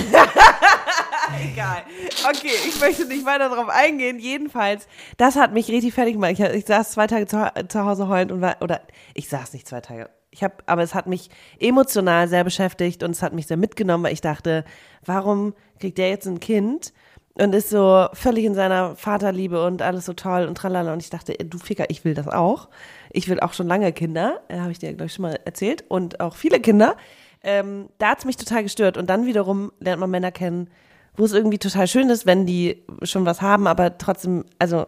Egal. 1.42 1.82
Okay, 2.28 2.52
ich 2.68 2.80
möchte 2.80 3.06
nicht 3.06 3.26
weiter 3.26 3.48
darauf 3.48 3.68
eingehen. 3.68 4.18
Jedenfalls, 4.18 4.86
das 5.16 5.36
hat 5.36 5.52
mich 5.52 5.68
richtig 5.68 5.94
fertig 5.94 6.14
gemacht. 6.14 6.32
Ich, 6.32 6.40
ich 6.40 6.64
saß 6.66 6.92
zwei 6.92 7.06
Tage 7.06 7.26
zu, 7.26 7.50
zu 7.68 7.84
Hause 7.84 8.08
heulend 8.08 8.32
und 8.32 8.40
war, 8.40 8.56
oder 8.60 8.80
ich 9.14 9.28
saß 9.28 9.52
nicht 9.52 9.66
zwei 9.66 9.80
Tage. 9.80 10.10
Ich 10.34 10.42
habe, 10.42 10.54
aber 10.66 10.82
es 10.82 10.94
hat 10.94 11.06
mich 11.06 11.30
emotional 11.60 12.26
sehr 12.26 12.42
beschäftigt 12.42 13.04
und 13.04 13.12
es 13.12 13.22
hat 13.22 13.32
mich 13.32 13.46
sehr 13.46 13.56
mitgenommen, 13.56 14.02
weil 14.02 14.12
ich 14.12 14.20
dachte, 14.20 14.64
warum 15.06 15.54
kriegt 15.78 15.96
der 15.96 16.10
jetzt 16.10 16.26
ein 16.26 16.40
Kind 16.40 16.92
und 17.34 17.54
ist 17.54 17.70
so 17.70 18.08
völlig 18.14 18.44
in 18.44 18.54
seiner 18.54 18.96
Vaterliebe 18.96 19.64
und 19.64 19.80
alles 19.80 20.06
so 20.06 20.12
toll 20.12 20.46
und 20.46 20.56
tralala. 20.56 20.92
Und 20.92 21.02
ich 21.02 21.10
dachte, 21.10 21.34
du 21.34 21.58
Ficker, 21.58 21.88
ich 21.88 22.04
will 22.04 22.14
das 22.14 22.26
auch. 22.26 22.68
Ich 23.12 23.28
will 23.28 23.38
auch 23.38 23.52
schon 23.52 23.68
lange 23.68 23.92
Kinder, 23.92 24.40
äh, 24.48 24.58
habe 24.58 24.72
ich 24.72 24.80
dir, 24.80 24.92
glaube 24.92 25.06
ich, 25.06 25.14
schon 25.14 25.22
mal 25.22 25.38
erzählt. 25.44 25.84
Und 25.88 26.18
auch 26.18 26.34
viele 26.34 26.58
Kinder. 26.58 26.96
Ähm, 27.44 27.88
da 27.98 28.10
hat's 28.10 28.24
mich 28.24 28.36
total 28.36 28.64
gestört. 28.64 28.96
Und 28.96 29.10
dann 29.10 29.26
wiederum 29.26 29.70
lernt 29.78 30.00
man 30.00 30.10
Männer 30.10 30.32
kennen, 30.32 30.68
wo 31.16 31.24
es 31.24 31.32
irgendwie 31.32 31.58
total 31.58 31.86
schön 31.86 32.10
ist, 32.10 32.26
wenn 32.26 32.44
die 32.44 32.82
schon 33.04 33.24
was 33.24 33.40
haben, 33.40 33.68
aber 33.68 33.98
trotzdem, 33.98 34.44
also 34.58 34.86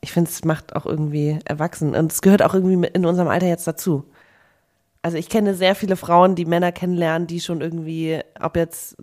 ich 0.00 0.12
finde, 0.12 0.30
es 0.30 0.44
macht 0.44 0.74
auch 0.74 0.86
irgendwie 0.86 1.38
erwachsen. 1.44 1.94
Und 1.94 2.10
es 2.10 2.22
gehört 2.22 2.42
auch 2.42 2.54
irgendwie 2.54 2.88
in 2.88 3.04
unserem 3.04 3.28
Alter 3.28 3.48
jetzt 3.48 3.66
dazu. 3.66 4.04
Also 5.06 5.18
ich 5.18 5.28
kenne 5.28 5.54
sehr 5.54 5.76
viele 5.76 5.94
Frauen, 5.94 6.34
die 6.34 6.46
Männer 6.46 6.72
kennenlernen, 6.72 7.28
die 7.28 7.38
schon 7.40 7.60
irgendwie, 7.60 8.18
ob 8.40 8.56
jetzt 8.56 8.96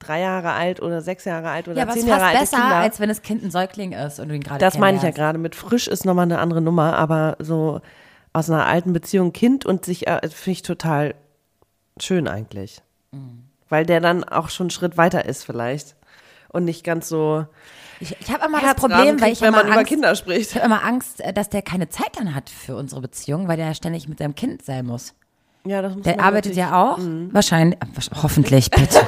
drei 0.00 0.18
Jahre 0.18 0.50
alt 0.50 0.82
oder 0.82 1.00
sechs 1.00 1.24
Jahre 1.24 1.48
alt 1.48 1.68
oder 1.68 1.76
Ja, 1.76 1.84
aber 1.84 1.92
zehn 1.92 2.02
ist 2.02 2.08
Jahre 2.08 2.22
fast 2.22 2.32
alte 2.32 2.40
besser, 2.40 2.56
Kinder. 2.56 2.76
als 2.76 2.98
wenn 2.98 3.08
das 3.08 3.22
Kind 3.22 3.44
ein 3.44 3.52
Säugling 3.52 3.92
ist 3.92 4.18
und 4.18 4.30
du 4.30 4.34
ihn 4.34 4.42
gerade 4.42 4.58
Das 4.58 4.78
meine 4.78 4.96
ich 4.96 5.04
ja 5.04 5.12
gerade. 5.12 5.38
Mit 5.38 5.54
frisch 5.54 5.86
ist 5.86 6.04
nochmal 6.04 6.24
eine 6.24 6.40
andere 6.40 6.60
Nummer, 6.60 6.96
aber 6.96 7.36
so 7.38 7.80
aus 8.32 8.50
einer 8.50 8.66
alten 8.66 8.92
Beziehung 8.92 9.32
Kind 9.32 9.64
und 9.64 9.84
sich, 9.84 10.08
äh, 10.08 10.18
finde 10.28 10.50
ich 10.50 10.62
total 10.62 11.14
schön 12.00 12.26
eigentlich. 12.26 12.82
Mhm. 13.12 13.44
Weil 13.68 13.86
der 13.86 14.00
dann 14.00 14.24
auch 14.24 14.48
schon 14.48 14.64
einen 14.64 14.70
Schritt 14.70 14.96
weiter 14.96 15.24
ist 15.24 15.44
vielleicht. 15.44 15.94
Und 16.48 16.64
nicht 16.64 16.82
ganz 16.82 17.08
so 17.08 17.46
Ich, 18.00 18.16
ich 18.20 18.32
habe 18.32 18.44
immer 18.46 18.60
das 18.60 18.74
Problem, 18.74 19.20
weil 19.20 19.32
ich 19.32 19.40
wenn 19.40 19.50
immer 19.50 19.58
man 19.58 19.68
über 19.68 19.76
Angst, 19.76 19.88
Kinder 19.88 20.10
ich 20.10 20.18
spricht. 20.18 20.56
habe 20.56 20.66
immer 20.66 20.82
Angst, 20.82 21.20
äh, 21.20 21.32
dass 21.32 21.48
der 21.48 21.62
keine 21.62 21.90
Zeit 21.90 22.10
dann 22.18 22.34
hat 22.34 22.50
für 22.50 22.74
unsere 22.74 23.00
Beziehung, 23.00 23.46
weil 23.46 23.56
der 23.56 23.72
ständig 23.74 24.08
mit 24.08 24.18
seinem 24.18 24.34
Kind 24.34 24.64
sein 24.64 24.84
muss. 24.84 25.14
Ja, 25.66 25.80
das 25.80 25.94
muss 25.94 26.04
Der 26.04 26.20
arbeitet 26.20 26.56
ja 26.56 26.82
auch. 26.82 26.98
Wahrscheinlich, 26.98 27.80
äh, 27.80 28.14
hoffentlich, 28.22 28.70
bitte. 28.70 29.00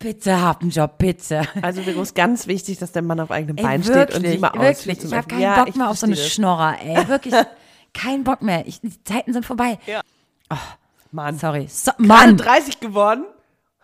bitte 0.00 0.40
hab 0.40 0.62
einen 0.62 0.70
Job, 0.70 0.98
bitte. 0.98 1.42
Also 1.62 1.82
Vero 1.82 2.02
ist 2.02 2.14
ganz 2.14 2.48
wichtig, 2.48 2.78
dass 2.78 2.90
der 2.90 3.02
Mann 3.02 3.20
auf 3.20 3.30
eigenem 3.30 3.56
Ey, 3.56 3.62
Bein 3.62 3.86
wirklich, 3.86 4.16
steht 4.16 4.16
und 4.16 4.30
sie 4.30 4.38
mal 4.38 4.52
wirklich. 4.54 5.04
Ich 5.04 5.14
habe 5.14 5.28
keinen 5.28 5.40
ja, 5.40 5.64
Bock 5.64 5.76
mehr 5.76 5.90
auf 5.90 5.98
so 5.98 6.06
eine 6.06 6.16
das. 6.16 6.28
Schnorrer, 6.28 6.76
ey. 6.82 7.08
Wirklich, 7.08 7.34
kein 7.94 8.24
Bock 8.24 8.42
mehr. 8.42 8.66
Ich, 8.66 8.80
die 8.80 9.02
Zeiten 9.04 9.32
sind 9.32 9.46
vorbei. 9.46 9.78
Mann. 11.12 11.38
Sorry. 11.38 11.68
So, 11.68 11.92
Mann. 11.98 12.36
30 12.36 12.80
geworden 12.80 13.24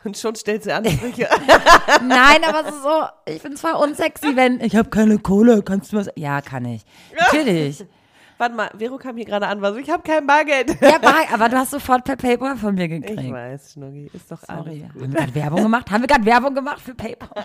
und 0.05 0.17
schon 0.17 0.35
stellt 0.35 0.65
sie 0.65 0.73
Ansprüche. 0.73 1.29
Nein, 2.03 2.43
aber 2.45 2.67
es 2.67 2.75
ist 2.75 2.83
so, 2.83 3.03
ich 3.27 3.43
bin 3.43 3.57
zwar 3.57 3.79
unsexy, 3.79 4.35
wenn 4.35 4.61
ich 4.61 4.75
habe 4.75 4.89
keine 4.89 5.19
Kohle, 5.19 5.63
kannst 5.63 5.93
du 5.93 5.99
was? 5.99 6.09
Ja, 6.17 6.41
kann 6.41 6.65
ich. 6.65 6.83
Natürlich. 7.17 7.85
Warte 8.39 8.55
mal, 8.55 8.71
Vero 8.79 8.97
kam 8.99 9.17
hier 9.17 9.25
gerade 9.25 9.49
an, 9.49 9.61
war 9.61 9.73
so, 9.73 9.79
ich 9.79 9.91
habe 9.91 10.03
kein 10.05 10.25
Bargeld. 10.27 10.81
Ja, 10.81 11.03
war, 11.03 11.15
aber 11.33 11.49
du 11.49 11.57
hast 11.57 11.73
sofort 11.73 12.05
per 12.05 12.15
PayPal 12.17 12.57
von 12.57 12.75
mir 12.75 12.87
gekriegt. 12.89 13.21
Ich 13.21 13.33
weiß, 13.33 13.73
Schnucki, 13.73 14.09
ist 14.13 14.31
doch 14.31 14.39
Sorry. 14.41 14.85
alles 14.85 14.95
Haben 14.95 15.01
wir 15.01 15.09
gerade 15.09 15.35
Werbung 15.35 15.63
gemacht? 15.65 15.91
Haben 15.91 16.01
wir 16.03 16.07
gerade 16.09 16.25
Werbung 16.25 16.55
gemacht 16.55 16.81
für 16.81 16.95
PayPal? 16.95 17.29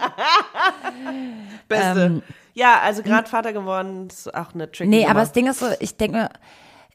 Beste. 1.68 2.00
Ähm, 2.02 2.22
ja, 2.54 2.80
also 2.84 3.02
gerade 3.02 3.28
Vater 3.28 3.54
geworden, 3.54 4.08
ist 4.08 4.34
auch 4.34 4.54
eine 4.54 4.72
tricky 4.72 4.90
Nee, 4.90 4.98
Nummer. 5.00 5.12
aber 5.12 5.20
das 5.22 5.32
Ding 5.32 5.48
ist 5.48 5.60
so, 5.60 5.66
ich 5.80 5.98
denke 5.98 6.18
mir, 6.18 6.30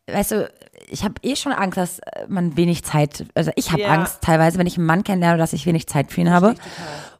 weißt 0.07 0.31
du, 0.33 0.51
ich 0.89 1.03
habe 1.05 1.15
eh 1.23 1.35
schon 1.37 1.53
Angst, 1.53 1.77
dass 1.77 2.01
man 2.29 2.57
wenig 2.57 2.85
Zeit, 2.85 3.27
also 3.35 3.51
ich 3.57 3.73
habe 3.73 3.83
Ja. 3.83 3.89
Angst 3.89 4.23
teilweise, 4.23 4.59
wenn 4.59 4.67
ich 4.67 4.77
einen 4.77 4.87
Mann 4.87 5.03
kennenlerne, 5.05 5.39
dass 5.39 5.53
ich 5.53 5.67
wenig 5.67 5.87
Zeit 5.89 6.13
für 6.13 6.21
ihn 6.21 6.31
habe. 6.31 6.55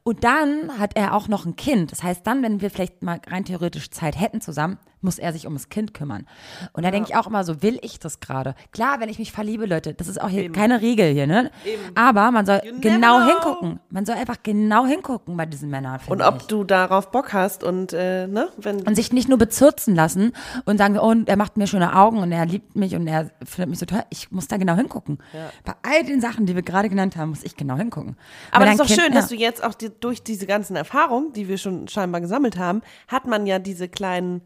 Und 0.09 0.25
dann 0.25 0.79
hat 0.79 0.97
er 0.97 1.13
auch 1.13 1.29
noch 1.29 1.45
ein 1.45 1.55
Kind. 1.55 1.93
Das 1.93 2.03
heißt, 2.03 2.27
dann, 2.27 2.43
wenn 2.43 2.63
wir 2.63 2.71
vielleicht 2.71 3.03
mal 3.03 3.21
rein 3.27 3.45
theoretisch 3.45 3.91
Zeit 3.91 4.19
hätten 4.19 4.41
zusammen, 4.41 4.79
muss 5.01 5.19
er 5.19 5.33
sich 5.33 5.47
um 5.47 5.55
das 5.55 5.69
Kind 5.69 5.95
kümmern. 5.95 6.27
Und 6.73 6.85
da 6.85 6.91
denke 6.91 7.11
ich 7.11 7.17
auch 7.17 7.27
immer 7.27 7.45
so, 7.45 7.63
will 7.63 7.79
ich 7.83 7.99
das 7.99 8.21
gerade? 8.21 8.55
Klar, 8.73 9.01
wenn 9.01 9.09
ich 9.09 9.19
mich 9.19 9.33
verliebe, 9.33 9.67
Leute, 9.67 9.95
das 9.95 10.09
ist 10.09 10.21
auch 10.21 10.29
hier 10.29 10.51
keine 10.51 10.81
Regel 10.81 11.13
hier, 11.13 11.27
ne? 11.27 11.51
Aber 11.95 12.31
man 12.31 12.47
soll 12.47 12.61
never 12.65 12.81
genau 12.81 13.27
hingucken. 13.27 13.81
Man 13.91 14.07
soll 14.07 14.17
einfach 14.17 14.39
genau 14.43 14.87
hingucken 14.87 15.37
bei 15.37 15.47
diesen 15.47 15.71
Männern, 15.71 16.01
Und 16.07 16.23
ob 16.23 16.41
ich. 16.41 16.47
du 16.47 16.65
darauf 16.65 17.11
Bock 17.11 17.33
hast 17.33 17.63
und, 17.63 17.93
äh, 17.93 18.27
ne, 18.27 18.49
wenn, 18.57 18.83
Und 18.83 18.95
sich 18.95 19.13
nicht 19.13 19.29
nur 19.29 19.39
bezürzen 19.39 19.95
lassen 19.95 20.33
und 20.65 20.79
sagen, 20.79 20.99
oh, 20.99 21.15
er 21.27 21.37
macht 21.37 21.57
mir 21.57 21.67
schöne 21.67 21.95
Augen 21.95 22.19
und 22.19 22.33
er 22.33 22.47
liebt 22.47 22.77
mich 22.77 22.95
und 22.95 23.07
er 23.07 23.31
findet 23.45 23.71
mich 23.71 23.79
so 23.79 23.87
toll. 23.87 24.03
Ich 24.11 24.31
muss 24.31 24.49
da 24.49 24.57
genau 24.57 24.75
hingucken. 24.75 25.19
Bei 25.65 25.75
all 25.83 26.05
den 26.05 26.21
Sachen, 26.21 26.47
die 26.47 26.55
wir 26.55 26.63
gerade 26.63 26.89
genannt 26.89 27.17
haben, 27.17 27.31
muss 27.31 27.45
ich 27.45 27.57
genau 27.57 27.77
hingucken. 27.77 28.17
aber 28.51 28.65
das 28.65 28.75
ist 28.75 28.81
doch 28.81 28.89
schön, 28.89 29.13
ja. 29.13 29.21
dass 29.21 29.29
du 29.29 29.37
jetzt 29.37 29.63
auch 29.63 29.75
die, 29.75 29.91
durch 30.01 30.23
diese 30.23 30.47
ganzen 30.47 30.77
Erfahrungen, 30.77 31.33
die 31.33 31.49
wir 31.49 31.59
schon 31.59 31.89
scheinbar 31.89 32.21
gesammelt 32.21 32.57
haben, 32.57 32.83
hat 33.07 33.27
man 33.27 33.47
ja 33.47 33.59
diese 33.59 33.89
kleinen, 33.89 34.43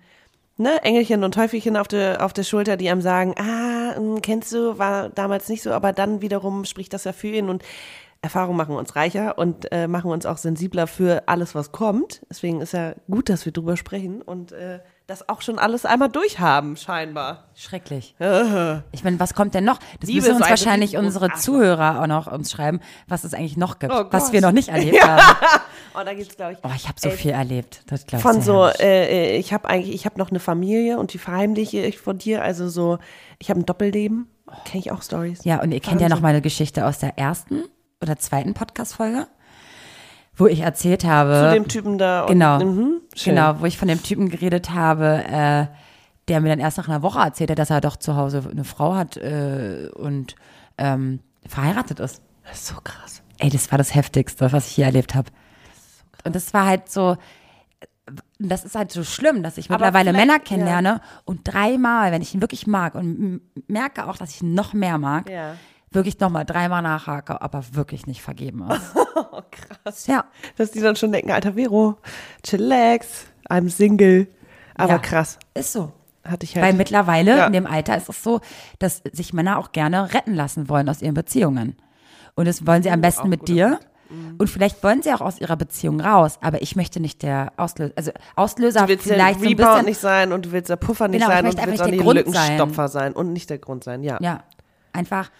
ne, 0.56 0.82
Engelchen 0.82 1.24
und 1.24 1.34
Teufelchen 1.34 1.76
auf 1.76 1.88
der, 1.88 2.24
auf 2.24 2.32
der 2.32 2.44
Schulter, 2.44 2.76
die 2.76 2.90
einem 2.90 3.02
sagen, 3.02 3.34
ah, 3.38 3.96
hm, 3.96 4.22
kennst 4.22 4.52
du, 4.52 4.78
war 4.78 5.08
damals 5.08 5.48
nicht 5.48 5.62
so, 5.62 5.72
aber 5.72 5.92
dann 5.92 6.22
wiederum 6.22 6.64
spricht 6.64 6.92
das 6.92 7.04
ja 7.04 7.12
für 7.12 7.28
ihn 7.28 7.48
und 7.48 7.62
Erfahrungen 8.22 8.56
machen 8.56 8.76
uns 8.76 8.94
reicher 8.94 9.36
und 9.36 9.70
äh, 9.72 9.88
machen 9.88 10.12
uns 10.12 10.26
auch 10.26 10.36
sensibler 10.36 10.86
für 10.86 11.24
alles, 11.26 11.56
was 11.56 11.72
kommt. 11.72 12.24
Deswegen 12.30 12.60
ist 12.60 12.72
ja 12.72 12.94
gut, 13.10 13.28
dass 13.28 13.44
wir 13.44 13.52
drüber 13.52 13.76
sprechen 13.76 14.22
und 14.22 14.52
äh, 14.52 14.78
das 15.12 15.28
auch 15.28 15.42
schon 15.42 15.58
alles 15.58 15.84
einmal 15.84 16.08
durchhaben, 16.08 16.76
scheinbar. 16.76 17.44
Schrecklich. 17.54 18.14
Ich 18.92 19.04
meine, 19.04 19.20
was 19.20 19.34
kommt 19.34 19.54
denn 19.54 19.64
noch? 19.64 19.78
Das 20.00 20.08
Liebe 20.08 20.20
müssen 20.22 20.36
uns 20.36 20.44
ein 20.44 20.50
wahrscheinlich 20.50 20.96
unsere 20.96 21.26
Arschloch. 21.26 21.40
Zuhörer 21.42 22.00
auch 22.02 22.06
noch 22.06 22.26
uns 22.32 22.50
schreiben, 22.50 22.80
was 23.08 23.24
es 23.24 23.34
eigentlich 23.34 23.56
noch 23.56 23.78
gibt, 23.78 23.92
Oh 23.92 24.04
was 24.10 24.32
wir 24.32 24.40
noch 24.40 24.52
nicht 24.52 24.68
erlebt 24.70 25.02
haben. 25.06 25.22
Oh, 25.94 26.00
da 26.04 26.14
gibt's, 26.14 26.36
glaube 26.36 26.52
ich, 26.54 26.58
Oh, 26.62 26.70
ich 26.74 26.88
habe 26.88 26.98
so 26.98 27.10
Ey, 27.10 27.16
viel 27.16 27.30
erlebt. 27.32 27.82
Das 27.86 28.06
glaubst 28.06 28.22
von 28.26 28.40
so, 28.40 28.66
äh, 28.66 29.34
äh, 29.34 29.36
ich 29.36 29.52
habe 29.52 29.68
eigentlich, 29.68 29.94
ich 29.94 30.06
habe 30.06 30.18
noch 30.18 30.30
eine 30.30 30.40
Familie 30.40 30.98
und 30.98 31.12
die 31.12 31.18
verheimliche 31.18 31.80
ich 31.84 31.98
von 31.98 32.16
dir. 32.18 32.42
Also 32.42 32.68
so, 32.68 32.98
ich 33.38 33.50
habe 33.50 33.60
ein 33.60 33.66
Doppelleben. 33.66 34.28
Kenne 34.64 34.80
ich 34.80 34.90
auch 34.90 35.02
Stories. 35.02 35.44
Ja, 35.44 35.60
und 35.60 35.72
ihr 35.72 35.80
kennt 35.80 36.00
ja 36.00 36.08
noch 36.08 36.20
meine 36.20 36.40
Geschichte 36.40 36.86
aus 36.86 36.98
der 36.98 37.18
ersten 37.18 37.64
oder 38.00 38.18
zweiten 38.18 38.54
Podcast-Folge, 38.54 39.26
wo 40.36 40.46
ich 40.46 40.60
erzählt 40.60 41.04
habe. 41.04 41.48
Zu 41.50 41.54
dem 41.54 41.68
Typen 41.68 41.98
da. 41.98 42.22
Und, 42.22 42.28
Genau. 42.28 42.58
Mhm, 42.64 43.00
schön. 43.14 43.34
Genau, 43.34 43.60
wo 43.60 43.66
ich 43.66 43.78
von 43.78 43.88
dem 43.88 44.02
Typen 44.02 44.28
geredet 44.28 44.70
habe, 44.70 45.24
äh, 45.24 45.66
der 46.28 46.40
mir 46.40 46.48
dann 46.48 46.60
erst 46.60 46.78
nach 46.78 46.88
einer 46.88 47.02
Woche 47.02 47.18
erzählt 47.20 47.50
hat, 47.50 47.58
dass 47.58 47.70
er 47.70 47.80
doch 47.80 47.96
zu 47.96 48.16
Hause 48.16 48.48
eine 48.50 48.64
Frau 48.64 48.94
hat 48.94 49.16
äh, 49.16 49.88
und 49.94 50.36
ähm, 50.78 51.20
verheiratet 51.46 52.00
ist. 52.00 52.22
Das 52.44 52.58
ist 52.58 52.66
so 52.66 52.76
krass. 52.82 53.22
Ey, 53.38 53.50
das 53.50 53.70
war 53.70 53.78
das 53.78 53.94
Heftigste, 53.94 54.52
was 54.52 54.68
ich 54.68 54.74
hier 54.74 54.86
erlebt 54.86 55.14
habe. 55.14 55.30
Und 56.24 56.36
das 56.36 56.54
war 56.54 56.66
halt 56.66 56.88
so, 56.88 57.16
das 58.38 58.64
ist 58.64 58.74
halt 58.74 58.92
so 58.92 59.04
schlimm, 59.04 59.42
dass 59.42 59.58
ich 59.58 59.70
Aber 59.70 59.78
mittlerweile 59.84 60.12
Männer 60.12 60.38
kennenlerne 60.38 61.00
und 61.24 61.40
dreimal, 61.44 62.12
wenn 62.12 62.22
ich 62.22 62.34
ihn 62.34 62.40
wirklich 62.40 62.66
mag 62.66 62.94
und 62.94 63.40
merke 63.68 64.06
auch, 64.06 64.16
dass 64.16 64.30
ich 64.30 64.42
ihn 64.42 64.54
noch 64.54 64.72
mehr 64.72 64.98
mag, 64.98 65.28
Ja. 65.28 65.56
Wirklich 65.94 66.18
nochmal 66.20 66.44
dreimal 66.44 66.82
nachhake, 66.82 67.40
ob 67.40 67.54
er 67.54 67.64
wirklich 67.74 68.06
nicht 68.06 68.22
vergeben 68.22 68.68
ist. 68.70 68.94
Oh, 69.14 69.42
krass. 69.50 70.06
Ja. 70.06 70.24
Dass 70.56 70.70
die 70.72 70.80
dann 70.80 70.96
schon 70.96 71.12
denken, 71.12 71.30
alter 71.32 71.52
Vero, 71.54 71.96
chillax, 72.42 73.26
I'm 73.48 73.68
single. 73.70 74.26
Aber 74.74 74.94
Ja. 74.94 74.98
krass. 74.98 75.38
Ist 75.54 75.72
so. 75.72 75.92
Hatte 76.24 76.44
ich 76.44 76.54
halt. 76.56 76.64
Weil 76.66 76.72
mittlerweile 76.74 77.36
Ja. 77.36 77.46
in 77.46 77.52
dem 77.52 77.66
Alter 77.66 77.96
ist 77.96 78.08
es 78.08 78.22
so, 78.22 78.40
dass 78.78 79.02
sich 79.12 79.32
Männer 79.32 79.58
auch 79.58 79.72
gerne 79.72 80.12
retten 80.14 80.34
lassen 80.34 80.68
wollen 80.68 80.88
aus 80.88 81.02
ihren 81.02 81.14
Beziehungen. 81.14 81.76
Und 82.34 82.46
das 82.48 82.66
wollen 82.66 82.82
sie 82.82 82.90
am 82.90 83.00
besten 83.00 83.22
auch 83.22 83.26
mit 83.28 83.48
dir. 83.48 83.80
Und 84.38 84.48
vielleicht 84.48 84.82
wollen 84.82 85.02
sie 85.02 85.12
auch 85.12 85.20
aus 85.22 85.40
ihrer 85.40 85.56
Beziehung 85.56 86.00
raus, 86.00 86.38
aber 86.42 86.60
ich 86.62 86.76
möchte 86.76 87.00
nicht 87.00 87.22
der 87.22 87.52
Auslöser, 87.56 87.94
also 87.96 88.10
Auslöser 88.36 88.82
du 88.82 88.88
willst 88.88 89.06
der 89.08 89.14
vielleicht 89.14 89.40
so 89.40 89.44
ein 89.46 89.48
Rebound 89.48 89.70
bisschen. 89.72 89.86
nicht 89.86 90.00
sein 90.00 90.32
und 90.32 90.46
du 90.46 90.52
willst 90.52 90.68
der 90.68 90.76
Puffer 90.76 91.08
nicht 91.08 91.22
Genau, 91.22 91.30
ich 91.32 91.36
sein 91.36 91.46
und 91.46 91.52
du 91.54 91.58
willst 91.66 91.68
einfach 91.72 91.84
auch 91.86 91.90
nicht 91.90 91.98
der 91.98 92.04
Grund 92.24 92.34
sein. 92.34 92.48
Lückenstopfer 92.56 92.88
sein. 92.88 93.12
und 93.14 93.32
nicht 93.32 93.48
der 93.50 93.58
Grund 93.58 93.84
sein, 93.84 94.02
ja. 94.02 94.18
Ja, 94.20 94.42
einfach 94.92 95.30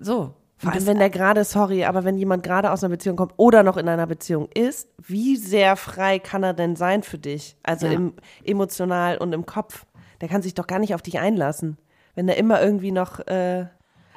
so. 0.00 0.34
Und 0.64 0.86
wenn 0.86 0.98
der 0.98 1.10
gerade, 1.10 1.44
sorry, 1.44 1.84
aber 1.84 2.02
wenn 2.04 2.18
jemand 2.18 2.42
gerade 2.42 2.72
aus 2.72 2.82
einer 2.82 2.90
Beziehung 2.90 3.16
kommt 3.16 3.32
oder 3.36 3.62
noch 3.62 3.76
in 3.76 3.88
einer 3.88 4.06
Beziehung 4.08 4.48
ist, 4.52 4.88
wie 4.98 5.36
sehr 5.36 5.76
frei 5.76 6.18
kann 6.18 6.42
er 6.42 6.52
denn 6.52 6.74
sein 6.74 7.04
für 7.04 7.18
dich? 7.18 7.56
Also 7.62 7.86
Ja. 7.86 7.92
im 7.92 8.14
emotional 8.44 9.18
und 9.18 9.32
im 9.32 9.46
Kopf. 9.46 9.86
Der 10.20 10.28
kann 10.28 10.42
sich 10.42 10.54
doch 10.54 10.66
gar 10.66 10.80
nicht 10.80 10.94
auf 10.96 11.02
dich 11.02 11.20
einlassen. 11.20 11.78
Wenn 12.16 12.26
der 12.26 12.38
immer 12.38 12.60
irgendwie 12.60 12.90
noch 12.90 13.20
äh 13.28 13.66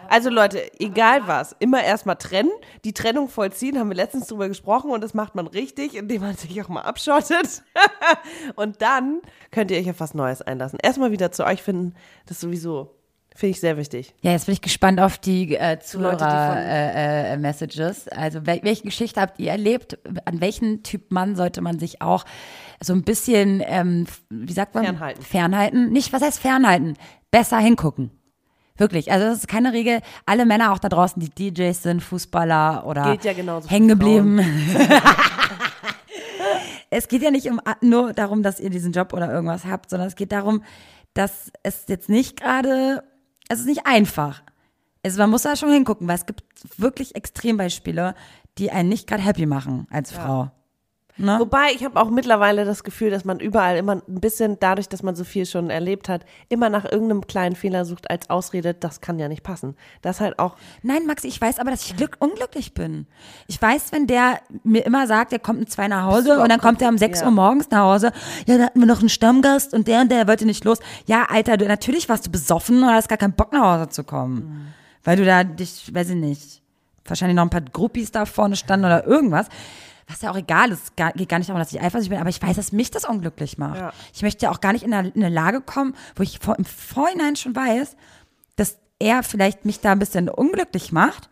also 0.09 0.29
Leute, 0.29 0.59
egal 0.81 1.27
was, 1.27 1.55
immer 1.59 1.83
erstmal 1.83 2.17
trennen, 2.17 2.51
die 2.83 2.91
Trennung 2.91 3.29
vollziehen, 3.29 3.79
haben 3.79 3.87
wir 3.87 3.95
letztens 3.95 4.27
drüber 4.27 4.49
gesprochen 4.49 4.91
und 4.91 5.01
das 5.01 5.13
macht 5.13 5.35
man 5.35 5.47
richtig, 5.47 5.95
indem 5.95 6.21
man 6.21 6.35
sich 6.35 6.61
auch 6.61 6.67
mal 6.67 6.81
abschottet. 6.81 7.63
und 8.55 8.81
dann 8.81 9.21
könnt 9.51 9.71
ihr 9.71 9.77
euch 9.77 9.89
auf 9.89 10.01
was 10.01 10.13
Neues 10.13 10.41
einlassen. 10.41 10.79
Erstmal 10.83 11.11
wieder 11.11 11.31
zu 11.31 11.45
euch 11.45 11.63
finden, 11.63 11.93
das 12.25 12.41
sowieso 12.41 12.93
Finde 13.33 13.51
ich 13.51 13.61
sehr 13.61 13.77
wichtig. 13.77 14.13
Ja, 14.21 14.31
jetzt 14.31 14.45
bin 14.45 14.53
ich 14.53 14.61
gespannt 14.61 14.99
auf 14.99 15.17
die 15.17 15.55
äh, 15.55 15.77
Leute, 15.77 15.85
die 15.85 15.93
von- 15.93 16.17
Zuhörer-Messages. 16.19 18.07
also 18.09 18.45
wel 18.45 18.59
welche 18.63 18.83
Geschichte 18.83 19.21
habt 19.21 19.39
ihr 19.39 19.51
erlebt? 19.51 19.97
An 20.25 20.41
welchen 20.41 20.83
Typ 20.83 21.11
Mann 21.11 21.35
sollte 21.35 21.61
man 21.61 21.79
sich 21.79 22.01
auch 22.01 22.25
so 22.81 22.93
ein 22.93 23.03
bisschen, 23.03 23.63
ähm, 23.65 24.05
wie 24.29 24.53
sagt 24.53 24.75
man? 24.75 24.83
Fernhalten. 24.83 25.21
Fernhalten. 25.23 25.91
Nicht, 25.91 26.11
was 26.13 26.21
heißt 26.21 26.39
fernhalten? 26.39 26.95
Besser 27.31 27.59
hingucken. 27.59 28.11
Wirklich. 28.77 29.11
Also 29.11 29.25
das 29.27 29.39
ist 29.39 29.47
keine 29.47 29.73
Regel. 29.73 30.01
Alle 30.25 30.45
Männer 30.45 30.73
auch 30.73 30.79
da 30.79 30.89
draußen, 30.89 31.21
die 31.21 31.29
DJs 31.51 31.83
sind, 31.83 32.01
Fußballer 32.01 32.85
oder 32.85 33.17
ja 33.23 33.61
hängen 33.67 33.87
geblieben. 33.87 34.39
es 36.89 37.07
geht 37.07 37.21
ja 37.21 37.31
nicht 37.31 37.49
um, 37.49 37.61
nur 37.81 38.13
darum, 38.13 38.43
dass 38.43 38.59
ihr 38.59 38.69
diesen 38.69 38.91
Job 38.91 39.13
oder 39.13 39.31
irgendwas 39.31 39.65
habt, 39.65 39.89
sondern 39.89 40.07
es 40.07 40.15
geht 40.15 40.31
darum, 40.31 40.63
dass 41.13 41.51
es 41.63 41.85
jetzt 41.87 42.09
nicht 42.09 42.39
gerade, 42.39 43.03
es 43.51 43.59
ist 43.59 43.65
nicht 43.65 43.85
einfach. 43.85 44.43
Also 45.03 45.19
man 45.19 45.29
muss 45.29 45.43
da 45.43 45.55
schon 45.55 45.71
hingucken, 45.71 46.07
weil 46.07 46.15
es 46.15 46.25
gibt 46.25 46.43
wirklich 46.77 47.15
Extrembeispiele, 47.15 48.15
die 48.57 48.71
einen 48.71 48.89
nicht 48.89 49.07
gerade 49.07 49.23
happy 49.23 49.45
machen 49.45 49.87
als 49.89 50.11
Frau. 50.11 50.51
Ne? 51.17 51.37
Wobei, 51.39 51.71
ich 51.75 51.83
habe 51.83 51.99
auch 51.99 52.09
mittlerweile 52.09 52.65
das 52.65 52.83
Gefühl, 52.83 53.09
dass 53.09 53.25
man 53.25 53.39
überall 53.39 53.77
immer 53.77 53.93
ein 53.93 54.21
bisschen, 54.21 54.57
dadurch, 54.59 54.89
dass 54.89 55.03
man 55.03 55.15
so 55.15 55.23
viel 55.23 55.45
schon 55.45 55.69
erlebt 55.69 56.09
hat, 56.09 56.25
immer 56.49 56.69
nach 56.69 56.85
irgendeinem 56.85 57.27
kleinen 57.27 57.55
Fehler 57.55 57.85
sucht 57.85 58.09
als 58.09 58.29
Ausrede, 58.29 58.73
das 58.73 59.01
kann 59.01 59.19
ja 59.19 59.27
nicht 59.27 59.43
passen. 59.43 59.75
Das 60.01 60.19
halt 60.19 60.39
auch, 60.39 60.55
Nein, 60.83 61.05
Maxi, 61.05 61.27
ich 61.27 61.39
weiß 61.39 61.59
aber, 61.59 61.71
dass 61.71 61.85
ich 61.85 61.95
glück 61.95 62.17
unglücklich 62.19 62.73
bin. 62.73 63.07
Ich 63.47 63.61
weiß, 63.61 63.91
wenn 63.91 64.07
der 64.07 64.39
mir 64.63 64.85
immer 64.85 65.07
sagt, 65.07 65.33
er 65.33 65.39
kommt 65.39 65.59
um 65.59 65.67
zwei 65.67 65.87
nach 65.87 66.05
Hause 66.05 66.39
und 66.39 66.49
dann 66.49 66.59
kommt 66.59 66.81
er 66.81 66.89
um 66.89 66.97
sechs 66.97 67.19
ja. 67.19 67.25
Uhr 67.25 67.31
morgens 67.31 67.69
nach 67.69 67.81
Hause. 67.81 68.11
Ja, 68.47 68.57
da 68.57 68.65
hatten 68.65 68.79
wir 68.79 68.87
noch 68.87 68.99
einen 68.99 69.09
Stammgast 69.09 69.73
und 69.73 69.87
der 69.87 70.01
und 70.01 70.11
der 70.11 70.27
wollte 70.27 70.45
nicht 70.45 70.63
los. 70.63 70.79
Ja, 71.05 71.25
Alter, 71.29 71.57
du, 71.57 71.67
natürlich 71.67 72.09
warst 72.09 72.27
du 72.27 72.31
besoffen 72.31 72.83
und 72.83 72.89
hast 72.89 73.09
gar 73.09 73.17
keinen 73.17 73.33
Bock 73.33 73.51
nach 73.53 73.79
Hause 73.79 73.89
zu 73.89 74.03
kommen. 74.03 74.73
Weil 75.03 75.17
du 75.17 75.25
da 75.25 75.43
dich, 75.43 75.93
weiß 75.93 76.09
ich 76.11 76.15
nicht, 76.15 76.61
wahrscheinlich 77.05 77.35
noch 77.35 77.43
ein 77.43 77.49
paar 77.49 77.61
Groupies 77.61 78.11
da 78.11 78.25
vorne 78.25 78.55
standen 78.55 78.85
oder 78.85 79.05
irgendwas. 79.05 79.47
Was 80.11 80.21
ja 80.21 80.31
auch 80.31 80.37
egal 80.37 80.71
ist, 80.71 80.97
gar, 80.97 81.13
geht 81.13 81.29
gar 81.29 81.37
nicht 81.37 81.49
darum, 81.49 81.59
dass 81.59 81.71
ich 81.71 81.79
eifersüchtig 81.79 82.09
bin, 82.09 82.19
aber 82.19 82.29
ich 82.29 82.41
weiß, 82.41 82.57
dass 82.57 82.73
mich 82.73 82.91
das 82.91 83.05
unglücklich 83.05 83.57
macht. 83.57 83.79
Ja. 83.79 83.93
Ich 84.13 84.21
möchte 84.21 84.45
ja 84.45 84.51
auch 84.51 84.59
gar 84.59 84.73
nicht 84.73 84.83
in 84.83 84.93
eine, 84.93 85.09
in 85.09 85.23
eine 85.23 85.33
Lage 85.33 85.61
kommen, 85.61 85.95
wo 86.15 86.23
ich 86.23 86.39
vor, 86.39 86.57
im 86.57 86.65
Vorhinein 86.65 87.37
schon 87.37 87.55
weiß, 87.55 87.95
dass 88.57 88.77
er 88.99 89.23
vielleicht 89.23 89.63
mich 89.63 89.79
da 89.79 89.93
ein 89.93 89.99
bisschen 89.99 90.27
unglücklich 90.27 90.91
macht, 90.91 91.29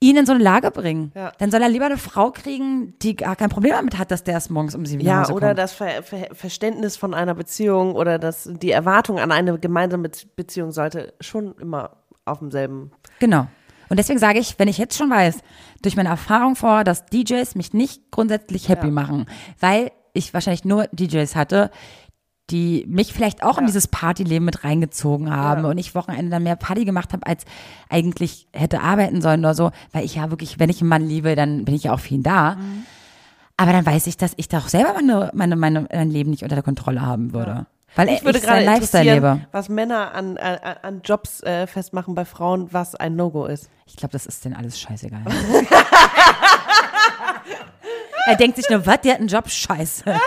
ihn 0.00 0.16
in 0.16 0.26
so 0.26 0.32
eine 0.32 0.42
Lage 0.42 0.70
bringen. 0.70 1.12
Ja. 1.14 1.32
Dann 1.38 1.50
soll 1.50 1.62
er 1.62 1.68
lieber 1.68 1.86
eine 1.86 1.96
Frau 1.96 2.30
kriegen, 2.30 2.98
die 3.00 3.16
gar 3.16 3.36
kein 3.36 3.48
Problem 3.48 3.72
damit 3.72 3.98
hat, 3.98 4.10
dass 4.10 4.24
der 4.24 4.34
erst 4.34 4.50
morgens 4.50 4.74
um 4.74 4.84
sieben 4.84 5.04
nach 5.04 5.10
ja, 5.10 5.22
Hause 5.22 5.32
oder 5.32 5.46
kommt. 5.48 5.58
das 5.58 5.72
Ver 5.72 6.02
Ver 6.02 6.28
Verständnis 6.32 6.96
von 6.96 7.14
einer 7.14 7.34
Beziehung 7.34 7.94
oder 7.94 8.18
das, 8.18 8.48
die 8.50 8.70
Erwartung 8.70 9.18
an 9.18 9.32
eine 9.32 9.58
gemeinsame 9.58 10.10
Beziehung 10.34 10.72
sollte 10.72 11.14
schon 11.20 11.54
immer 11.58 11.96
auf 12.24 12.40
demselben. 12.40 12.90
Genau. 13.20 13.46
Und 13.88 13.98
deswegen 13.98 14.18
sage 14.18 14.38
ich, 14.38 14.58
wenn 14.58 14.68
ich 14.68 14.78
jetzt 14.78 14.96
schon 14.96 15.10
weiß, 15.10 15.38
durch 15.82 15.96
meine 15.96 16.08
Erfahrung 16.08 16.56
vor, 16.56 16.84
dass 16.84 17.06
DJs 17.06 17.54
mich 17.54 17.72
nicht 17.72 18.10
grundsätzlich 18.10 18.68
happy 18.68 18.86
Ja. 18.88 18.92
machen, 18.92 19.26
weil 19.60 19.92
ich 20.12 20.32
wahrscheinlich 20.34 20.64
nur 20.64 20.86
DJs 20.92 21.36
hatte, 21.36 21.70
die 22.50 22.84
mich 22.88 23.12
vielleicht 23.12 23.42
auch 23.42 23.58
in 23.58 23.66
dieses 23.66 23.88
Partyleben 23.88 24.44
mit 24.44 24.62
reingezogen 24.62 25.30
haben 25.34 25.64
Ja. 25.64 25.70
und 25.70 25.78
ich 25.78 25.94
Wochenende 25.96 26.30
dann 26.30 26.44
mehr 26.44 26.54
Party 26.56 26.84
gemacht 26.84 27.12
habe, 27.12 27.26
als 27.26 27.44
eigentlich 27.88 28.46
hätte 28.52 28.80
arbeiten 28.82 29.20
sollen 29.20 29.40
oder 29.40 29.54
so, 29.54 29.72
weil 29.92 30.04
ich 30.04 30.14
ja 30.14 30.30
wirklich, 30.30 30.58
wenn 30.60 30.70
ich 30.70 30.80
einen 30.80 30.88
Mann 30.88 31.04
liebe, 31.06 31.34
dann 31.34 31.64
bin 31.64 31.74
ich 31.74 31.84
ja 31.84 31.92
auch 31.92 32.00
für 32.00 32.14
ihn 32.14 32.22
da. 32.22 32.56
Aber 33.56 33.72
dann 33.72 33.84
weiß 33.86 34.06
ich, 34.06 34.16
dass 34.16 34.32
ich 34.36 34.48
doch 34.48 34.68
selber 34.68 34.92
meine, 34.94 35.30
meine, 35.34 35.56
meine, 35.56 35.88
mein 35.92 36.10
Leben 36.10 36.30
nicht 36.30 36.42
unter 36.44 36.54
der 36.54 36.62
Kontrolle 36.62 37.02
haben 37.02 37.32
würde. 37.32 37.66
Weil 37.94 38.08
Ich 38.10 38.24
würde 38.24 38.40
gerade 38.40 38.64
interessieren, 38.64 39.46
was 39.52 39.68
Männer 39.68 40.14
an, 40.14 40.36
an, 40.36 40.58
an 40.82 41.00
Jobs 41.02 41.42
äh, 41.42 41.66
festmachen 41.66 42.14
bei 42.14 42.24
Frauen, 42.24 42.72
was 42.72 42.94
ein 42.94 43.16
No-Go 43.16 43.46
ist. 43.46 43.70
Ich 43.86 43.96
glaube, 43.96 44.12
das 44.12 44.26
ist 44.26 44.44
denen 44.44 44.54
alles 44.54 44.78
scheißegal. 44.78 45.22
er 48.26 48.36
denkt 48.36 48.56
sich 48.56 48.68
nur, 48.68 48.84
was, 48.84 49.00
der 49.00 49.12
hat 49.14 49.20
einen 49.20 49.28
Job, 49.28 49.48
scheiße. 49.48 50.04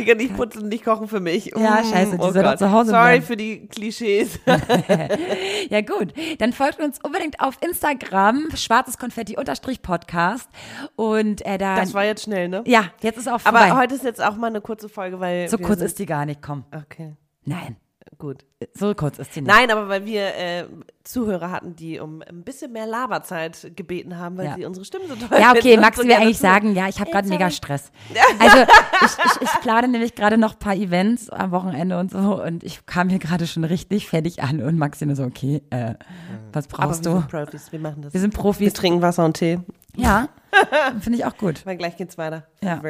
Die 0.00 0.06
kann 0.06 0.16
nicht 0.18 0.36
putzen, 0.36 0.68
nicht 0.68 0.84
kochen 0.84 1.08
für 1.08 1.20
mich. 1.20 1.52
Ja, 1.56 1.80
Mm, 1.82 1.84
scheiße, 1.92 2.18
die 2.18 2.30
soll 2.32 2.42
doch 2.42 2.56
zu 2.56 2.70
Hause 2.72 2.90
Sorry 2.90 3.02
bleiben. 3.20 3.24
für 3.24 3.36
die 3.36 3.66
Klischees. 3.68 4.38
Ja 5.70 5.80
gut, 5.82 6.12
dann 6.38 6.52
folgt 6.52 6.80
uns 6.80 6.98
unbedingt 7.02 7.40
auf 7.40 7.56
Instagram, 7.62 8.48
schwarzes 8.54 8.98
Konfetti 8.98 9.36
unterstrich 9.36 9.82
Podcast 9.82 10.48
und 10.96 11.44
äh, 11.46 11.58
da, 11.58 11.76
Das 11.76 11.94
war 11.94 12.04
jetzt 12.04 12.24
schnell, 12.24 12.48
ne? 12.48 12.62
ja, 12.66 12.84
jetzt 13.02 13.18
ist 13.18 13.28
auch 13.28 13.40
Aber 13.44 13.58
vorbei. 13.60 13.72
heute 13.76 13.94
ist 13.94 14.04
jetzt 14.04 14.22
auch 14.22 14.36
mal 14.36 14.48
eine 14.48 14.60
kurze 14.60 14.88
Folge, 14.88 15.20
weil. 15.20 15.48
so 15.48 15.58
kurz 15.58 15.80
ist 15.80 15.98
die 15.98 16.06
gar 16.06 16.24
nicht, 16.26 16.42
komm. 16.42 16.64
Okay, 16.74 17.14
Nein, 17.44 17.76
gut. 18.20 18.44
so 18.74 18.94
kurz 18.94 19.18
ist 19.18 19.34
die 19.34 19.40
nicht. 19.40 19.50
Nein, 19.52 19.70
aber 19.72 19.88
weil 19.88 20.04
wir 20.06 20.22
äh, 20.36 20.64
Zuhörer 21.02 21.50
hatten, 21.50 21.74
die 21.74 21.98
um 21.98 22.22
ein 22.22 22.44
bisschen 22.44 22.70
mehr 22.72 22.86
Laberzeit 22.86 23.72
gebeten 23.74 24.16
haben, 24.18 24.36
weil 24.36 24.46
Ja. 24.46 24.54
sie 24.54 24.64
unsere 24.66 24.84
Stimmen 24.84 25.08
so 25.08 25.16
toll 25.16 25.38
Ja, 25.40 25.50
okay, 25.50 25.76
Max 25.76 25.96
so 25.96 26.04
will 26.04 26.12
eigentlich 26.12 26.38
zuhören. 26.38 26.54
sagen, 26.62 26.74
ja, 26.76 26.88
ich 26.88 27.00
habe 27.00 27.10
gerade 27.10 27.28
mega 27.28 27.50
Stress. 27.50 27.90
Also 28.38 28.58
ich, 28.58 29.24
ich, 29.24 29.42
ich 29.42 29.60
plane 29.62 29.88
nämlich 29.88 30.14
gerade 30.14 30.38
noch 30.38 30.52
ein 30.52 30.58
paar 30.58 30.76
Events 30.76 31.28
am 31.30 31.50
Wochenende 31.50 31.98
und 31.98 32.12
so 32.12 32.40
und 32.42 32.62
ich 32.62 32.86
kam 32.86 33.08
hier 33.08 33.18
gerade 33.18 33.46
schon 33.48 33.64
richtig 33.64 34.08
fertig 34.08 34.42
an 34.42 34.62
und 34.62 34.78
Maxi 34.78 35.06
nur 35.06 35.16
so, 35.16 35.24
okay, 35.24 35.62
äh, 35.70 35.94
was 36.52 36.66
Aber 36.72 36.86
brauchst 36.86 37.04
wir 37.04 37.12
du? 37.12 37.18
sind 37.20 37.28
Profis, 37.30 37.72
wir 37.72 37.78
machen 37.80 38.02
das. 38.02 38.12
Wir 38.14 38.20
sind 38.20 38.34
wir 38.34 38.40
Profis. 38.40 38.72
trinken 38.74 39.02
Wasser 39.02 39.24
und 39.24 39.34
Tee, 39.38 39.58
Ja, 39.96 40.28
finde 41.00 41.18
ich 41.18 41.24
auch 41.24 41.36
gut. 41.36 41.64
weil 41.66 41.76
gleich 41.76 41.96
geht's 41.96 42.18
weiter. 42.18 42.46
Ja. 42.62 42.80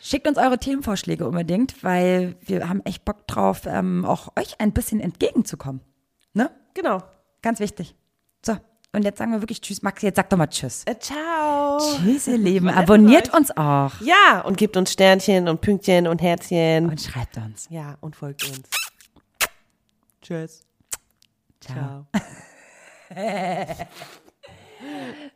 Schickt 0.00 0.26
uns 0.26 0.38
eure 0.38 0.58
Themenvorschläge 0.58 1.26
unbedingt, 1.26 1.82
weil 1.82 2.36
wir 2.40 2.68
haben 2.68 2.80
echt 2.84 3.04
Bock 3.04 3.26
drauf, 3.26 3.62
ähm, 3.66 4.04
auch 4.04 4.28
euch 4.38 4.60
ein 4.60 4.72
bisschen 4.72 5.00
entgegenzukommen. 5.00 5.80
Ne? 6.34 6.50
Genau. 6.74 7.02
Ganz 7.42 7.60
wichtig. 7.60 7.94
So, 8.44 8.56
und 8.92 9.04
jetzt 9.04 9.18
sagen 9.18 9.32
wir 9.32 9.40
wirklich 9.42 9.60
Tschüss. 9.60 9.82
Maxi, 9.82 10.06
jetzt 10.06 10.16
sag 10.16 10.28
doch 10.30 10.36
mal 10.38 10.46
Tschüss. 10.46 10.84
Äh, 10.86 10.98
ciao. 10.98 11.78
Tschüss, 11.78 12.28
ihr 12.28 12.38
Lieben. 12.38 12.68
Abonniert 12.70 13.28
euch. 13.30 13.34
uns 13.38 13.56
auch. 13.56 13.92
Ja, 14.00 14.42
und 14.44 14.56
gebt 14.56 14.76
uns 14.76 14.92
Sternchen 14.92 15.48
und 15.48 15.60
Pünktchen 15.60 16.06
und 16.06 16.20
Herzchen. 16.20 16.88
Und 16.88 17.00
schreibt 17.00 17.36
uns. 17.36 17.66
ja, 17.70 17.96
und 18.00 18.16
folgt 18.16 18.44
uns. 18.44 18.68
Tschüss. 20.20 20.66
Ciao. 21.60 22.06
Ciao. 22.12 22.16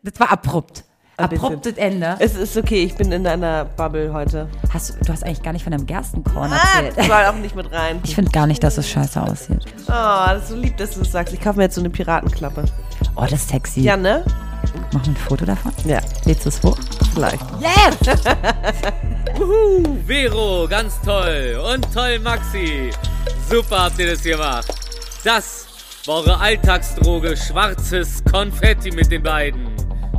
Das 0.07 0.21
war 0.21 0.31
abrupt. 0.33 0.85
Ein 1.19 1.29
bisschen. 1.31 1.47
Abruptes 1.47 1.73
Ende. 1.79 2.17
Es 2.19 2.35
ist 2.37 2.57
okay, 2.57 2.85
ich 2.85 2.95
bin 2.95 3.11
in 3.11 3.27
einer 3.27 3.65
Bubble 3.65 4.13
heute. 4.13 4.49
Hast, 4.73 4.91
du- 5.01 5.13
hast 5.13 5.25
eigentlich 5.25 5.43
gar 5.43 5.53
nicht 5.53 5.63
von 5.65 5.73
deinem 5.73 5.87
Gerstenkorn 5.87 6.53
Ah, 6.53 6.57
erzählt. 6.81 6.97
das 6.99 7.07
soll 7.07 7.25
auch 7.29 7.35
nicht 7.37 7.57
mit 7.57 7.73
rein. 7.73 8.01
Ich 8.05 8.15
finde 8.15 8.31
gar 8.31 8.47
nicht, 8.47 8.63
dass 8.63 8.77
es 8.79 8.89
scheiße 8.89 9.21
aussieht. 9.23 9.65
Oh, 9.89 9.93
das 10.29 10.43
ist 10.45 10.49
so 10.51 10.57
lieb, 10.57 10.77
dass 10.77 10.91
du 10.93 11.01
das 11.01 11.11
sagst. 11.13 11.33
Ich 11.35 11.41
kaufe 11.41 11.57
mir 11.57 11.65
jetzt 11.65 11.75
so 11.75 11.81
eine 11.81 11.91
Piratenklappe. 11.91 12.65
Oh, 13.17 13.23
das 13.23 13.33
ist 13.33 13.49
sexy. 13.49 13.81
Ja, 13.81 13.97
ne? 13.97 14.25
Machen 14.93 15.07
wir 15.07 15.13
ein 15.13 15.17
Foto 15.17 15.45
davon? 15.47 15.73
Ja, 15.85 16.01
Lädst 16.25 16.45
du 16.45 16.49
es 16.51 16.63
hoch? 16.63 16.77
vielleicht. 17.15 17.41
Yes! 17.61 17.97
Vero, 20.07 20.67
ganz 20.69 21.01
toll. 21.01 21.59
Und 21.75 21.93
toll, 21.93 22.19
Maxi. 22.21 22.91
Super 23.51 23.85
habt 23.85 23.99
ihr 23.99 24.11
das 24.11 24.23
gemacht. 24.23 24.67
Das 25.25 25.67
war 26.07 26.17
eure 26.17 26.39
Alltagsdroge 26.39 27.37
Schwarzes 27.37 28.23
Konfetti 28.31 28.91
mit 28.91 29.11
den 29.11 29.23
beiden. 29.23 29.67